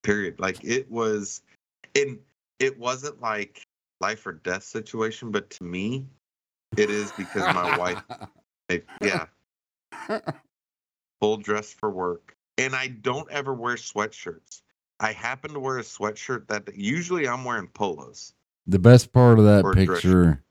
[0.04, 0.40] Period.
[0.40, 1.42] Like it was,
[1.96, 2.18] and
[2.60, 3.66] it wasn't like
[4.00, 6.06] life or death situation, but to me,
[6.78, 8.02] it is because my wife.
[9.02, 9.26] yeah,
[11.20, 14.62] full dress for work, and I don't ever wear sweatshirts.
[15.00, 18.34] I happen to wear a sweatshirt that usually I'm wearing polos.
[18.66, 20.44] The best part of that Or dress picture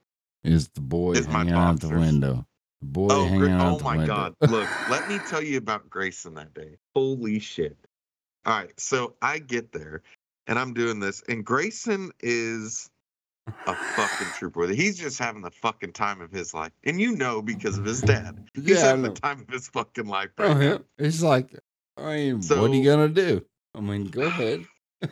[0.45, 2.47] is the boy Is my hanging out the window.
[2.81, 4.07] The boy Oh, hanging Gra- out oh my window.
[4.07, 4.35] God.
[4.49, 6.77] Look, let me tell you about Grayson that day.
[6.95, 7.77] Holy shit.
[8.47, 8.79] All right.
[8.79, 10.03] So I get there
[10.47, 12.89] and I'm doing this, and Grayson is
[13.47, 14.77] a fucking trooper with it.
[14.77, 16.73] He's just having the fucking time of his life.
[16.85, 18.49] And you know because of his dad.
[18.55, 20.61] He's Yeah, having the time of his fucking life right Oh, now.
[20.61, 20.79] yeah.
[20.99, 21.57] It's like,
[21.97, 23.45] I mean, what are you gonna do?
[23.75, 24.65] I mean, go ahead.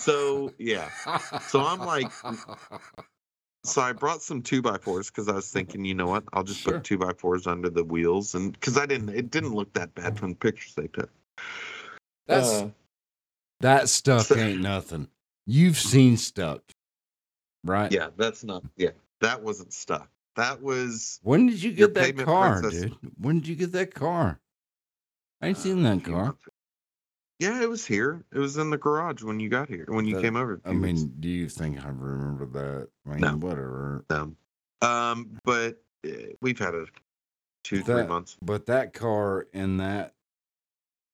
[0.00, 0.88] So yeah.
[1.48, 2.10] So I'm like-
[3.64, 6.24] So I brought some two by fours because I was thinking, you know what?
[6.32, 6.74] I'll just Sure.
[6.74, 9.94] put two by fours under the wheels, and because I didn't, it didn't look that
[9.94, 11.10] bad from the pictures they took.
[12.26, 12.70] That's Uh,
[13.60, 15.08] that stuff so- ain't nothing.
[15.46, 16.62] You've seen stuck,
[17.64, 17.90] right?
[17.92, 18.64] Yeah, that's not.
[18.76, 18.90] Yeah,
[19.20, 20.08] that wasn't stuck.
[20.36, 21.20] That was.
[21.22, 22.96] When did you get that car, princess- dude?
[23.18, 24.40] When did you get that car?
[25.40, 26.34] I ain't seen uh, a that car.
[27.38, 28.24] Yeah, it was here.
[28.32, 29.84] It was in the garage when you got here.
[29.88, 30.60] When you That- came over.
[30.64, 32.88] I mean, do you think I remember that?
[33.06, 33.36] I mean, No.
[33.36, 34.04] whatever.
[34.08, 34.32] ago.
[34.80, 36.10] um, but uh,
[36.40, 36.86] we've had a
[37.64, 38.36] two, three months.
[38.42, 40.14] But that car in that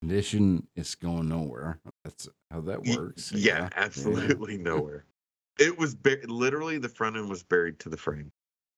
[0.03, 1.81] condition is going nowhere.
[2.05, 3.33] That's how that works.
[3.33, 5.05] Yeah, absolutely nowhere.
[5.59, 8.31] It was bur- literally the front end was buried to the frame.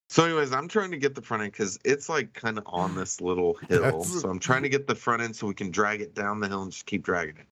[0.08, 2.96] So, anyways, I'm trying to get the front end because it's like kind of on
[2.96, 3.82] this little hill.
[3.82, 6.40] That's- so I'm trying to get the front end so we can drag it down
[6.40, 7.46] the hill and just keep dragging it.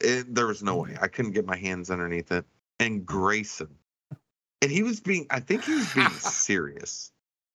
[0.00, 2.44] It there was no way I couldn't get my hands underneath it.
[2.80, 3.68] And Grayson,
[4.62, 7.10] and he was being, I think he was being serious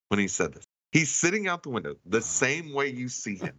[0.09, 0.63] when he said this.
[0.91, 3.53] He's sitting out the window the same way you see him.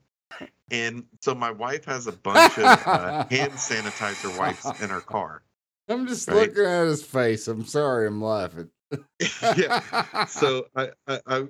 [0.71, 5.43] And so my wife has a bunch of uh, hand sanitizer wipes in her car.
[5.89, 6.49] I'm just Right.
[6.49, 7.47] looking at his face.
[7.49, 8.71] I'm sorry, I'm laughing.
[9.57, 10.25] yeah.
[10.27, 11.47] So I, I I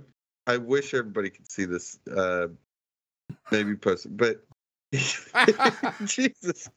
[0.47, 1.99] I wish everybody could see this.
[2.11, 2.49] Uh,
[3.51, 4.45] maybe post it, but
[6.05, 6.69] Jesus.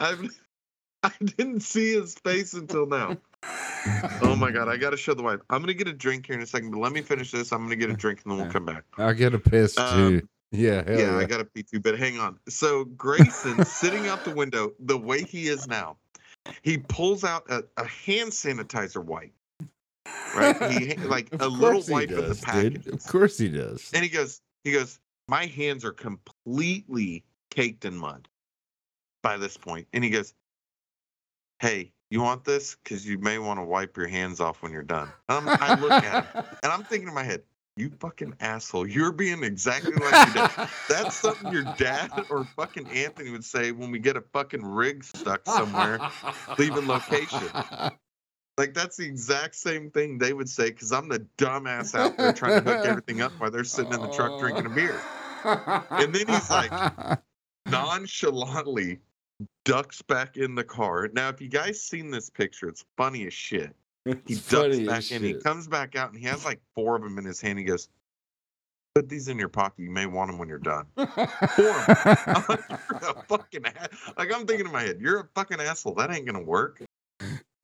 [0.00, 0.28] I've
[1.02, 3.16] I didn't see his face until now.
[4.20, 4.68] Oh my god!
[4.68, 5.40] I got to show the wife.
[5.48, 7.52] I'm gonna get a drink here in a second, but let me finish this.
[7.52, 8.84] I'm gonna get a drink and then we'll come back.
[8.98, 9.82] I get a piss too.
[9.82, 11.16] Um, yeah, yeah, yeah.
[11.16, 12.38] I got to pee too, but hang on.
[12.48, 15.96] So Grayson sitting out the window, the way he is now,
[16.62, 19.32] he pulls out a, a hand sanitizer wipe,
[20.34, 20.72] right?
[20.72, 22.94] He like a little wipe of the package, dude.
[22.94, 23.90] Of course he does.
[23.92, 28.28] and he goes, he goes, my hands are completely caked in mud
[29.22, 30.34] by this point, and he goes,
[31.60, 31.92] hey.
[32.08, 32.76] You want this?
[32.76, 35.08] Because you may want to wipe your hands off when you're done.
[35.28, 37.42] Um, I look at him and I'm thinking in my head,
[37.76, 38.86] you fucking asshole.
[38.86, 40.68] You're being exactly like your dad.
[40.88, 45.04] That's something your dad or fucking Anthony would say when we get a fucking rig
[45.04, 46.00] stuck somewhere,
[46.58, 47.48] leaving location.
[48.58, 52.32] Like that's the exact same thing they would say because I'm the dumbass out there
[52.32, 54.98] trying to hook everything up while they're sitting in the truck drinking a beer.
[55.90, 56.72] And then he's like,
[57.66, 59.00] Nonchalantly
[59.64, 61.08] ducks back in the car.
[61.12, 63.74] Now, if you guys seen this picture, it's funny as shit.
[64.26, 65.22] He ducks back in.
[65.22, 67.58] He comes back out and he has like four of them in his hand.
[67.58, 67.88] He goes,
[68.94, 69.82] "Put these in your pocket.
[69.82, 71.96] You may want them when you're done." Four of 'em.
[72.26, 73.88] I'm like, you're a fucking ass.
[74.16, 75.94] like I'm thinking in my head, you're a fucking asshole.
[75.94, 76.82] That ain't gonna work.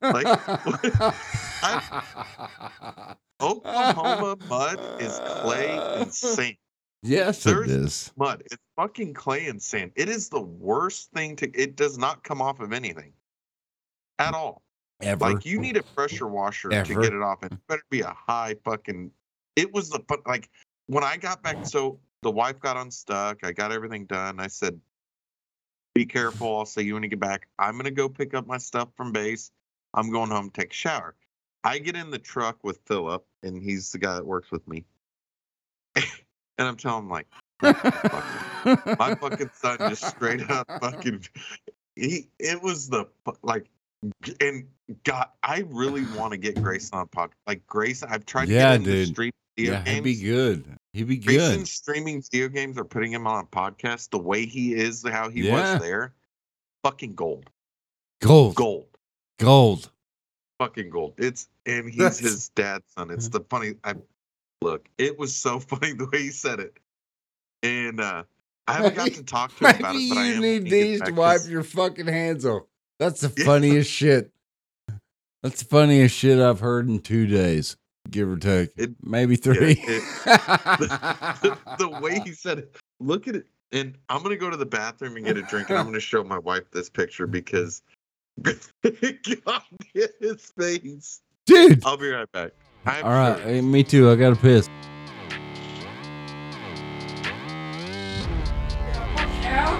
[0.01, 0.27] Like,
[3.41, 5.69] Oklahoma mud is clay
[6.01, 6.57] and sand.
[7.03, 8.11] yes, There's- it is.
[8.17, 8.41] Mud.
[8.45, 9.91] It's fucking clay and sand.
[9.95, 11.49] It is the worst thing to.
[11.51, 13.13] It does not come off of anything
[14.19, 14.62] at all.
[15.03, 15.33] Ever.
[15.33, 17.43] Like you need a pressure washer to get it off.
[17.43, 19.11] It better be a high fucking.
[19.55, 19.99] It was the.
[20.25, 20.49] Like
[20.87, 23.39] when I got back, so the wife got unstuck.
[23.43, 24.39] I got everything done.
[24.39, 24.79] I said,
[25.93, 27.47] "Be careful." I'll say you when you get back.
[27.59, 29.51] I'm gonna go pick up my stuff from base.
[29.93, 31.15] I'm going home to take a shower.
[31.63, 34.85] I get in the truck with Philip, and he's the guy that works with me.
[35.95, 36.05] and
[36.57, 37.27] I'm telling him like,
[37.61, 41.23] my fucking son just straight up fucking
[41.95, 43.07] he it was the
[43.41, 43.69] like
[44.41, 44.67] and
[45.03, 47.31] God, I really want to get Grayson on podcast.
[47.47, 49.07] Like Grayson, I've tried to Yeah, get him to dude.
[49.07, 49.95] stream video yeah, games.
[49.95, 50.65] he'd be good.
[50.93, 51.25] He'd be good.
[51.25, 55.29] Grayson streaming video games or putting him on a podcast the way he is, how
[55.29, 55.73] he Yeah.
[55.75, 56.13] was there.
[56.83, 57.49] Fucking gold.
[58.21, 58.55] Gold.
[58.55, 58.87] Gold.
[59.39, 59.89] Gold.
[60.59, 61.13] Fucking gold.
[61.17, 63.09] It's and he's That's- his dad's son.
[63.09, 63.95] It's the funny I
[64.61, 66.77] look, it was so funny the way he said it.
[67.63, 68.23] And uh
[68.67, 70.71] I haven't got to talk to him about it, but I you am need when
[70.71, 72.63] these to wipe your fucking hands off.
[72.99, 73.45] That's the Yeah.
[73.45, 74.32] funniest shit.
[75.43, 77.75] That's the funniest shit I've heard in two days,
[78.09, 78.69] give or take.
[78.77, 79.73] It- Maybe three.
[80.25, 82.77] the, the way he said it.
[83.01, 83.45] Look at it.
[83.73, 86.23] And I'm gonna go to the bathroom and get a drink, and I'm gonna show
[86.23, 87.81] my wife this picture because
[88.43, 89.61] God,
[89.93, 91.21] get his face.
[91.45, 91.83] Dude.
[91.85, 92.51] I'll be right back.
[92.85, 93.37] I'm All right.
[93.37, 93.45] sure.
[93.47, 94.09] Hey, me too.
[94.09, 94.69] I got to piss.
[99.15, 99.79] Fuck yeah.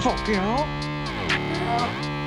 [0.00, 2.17] Fuck yeah.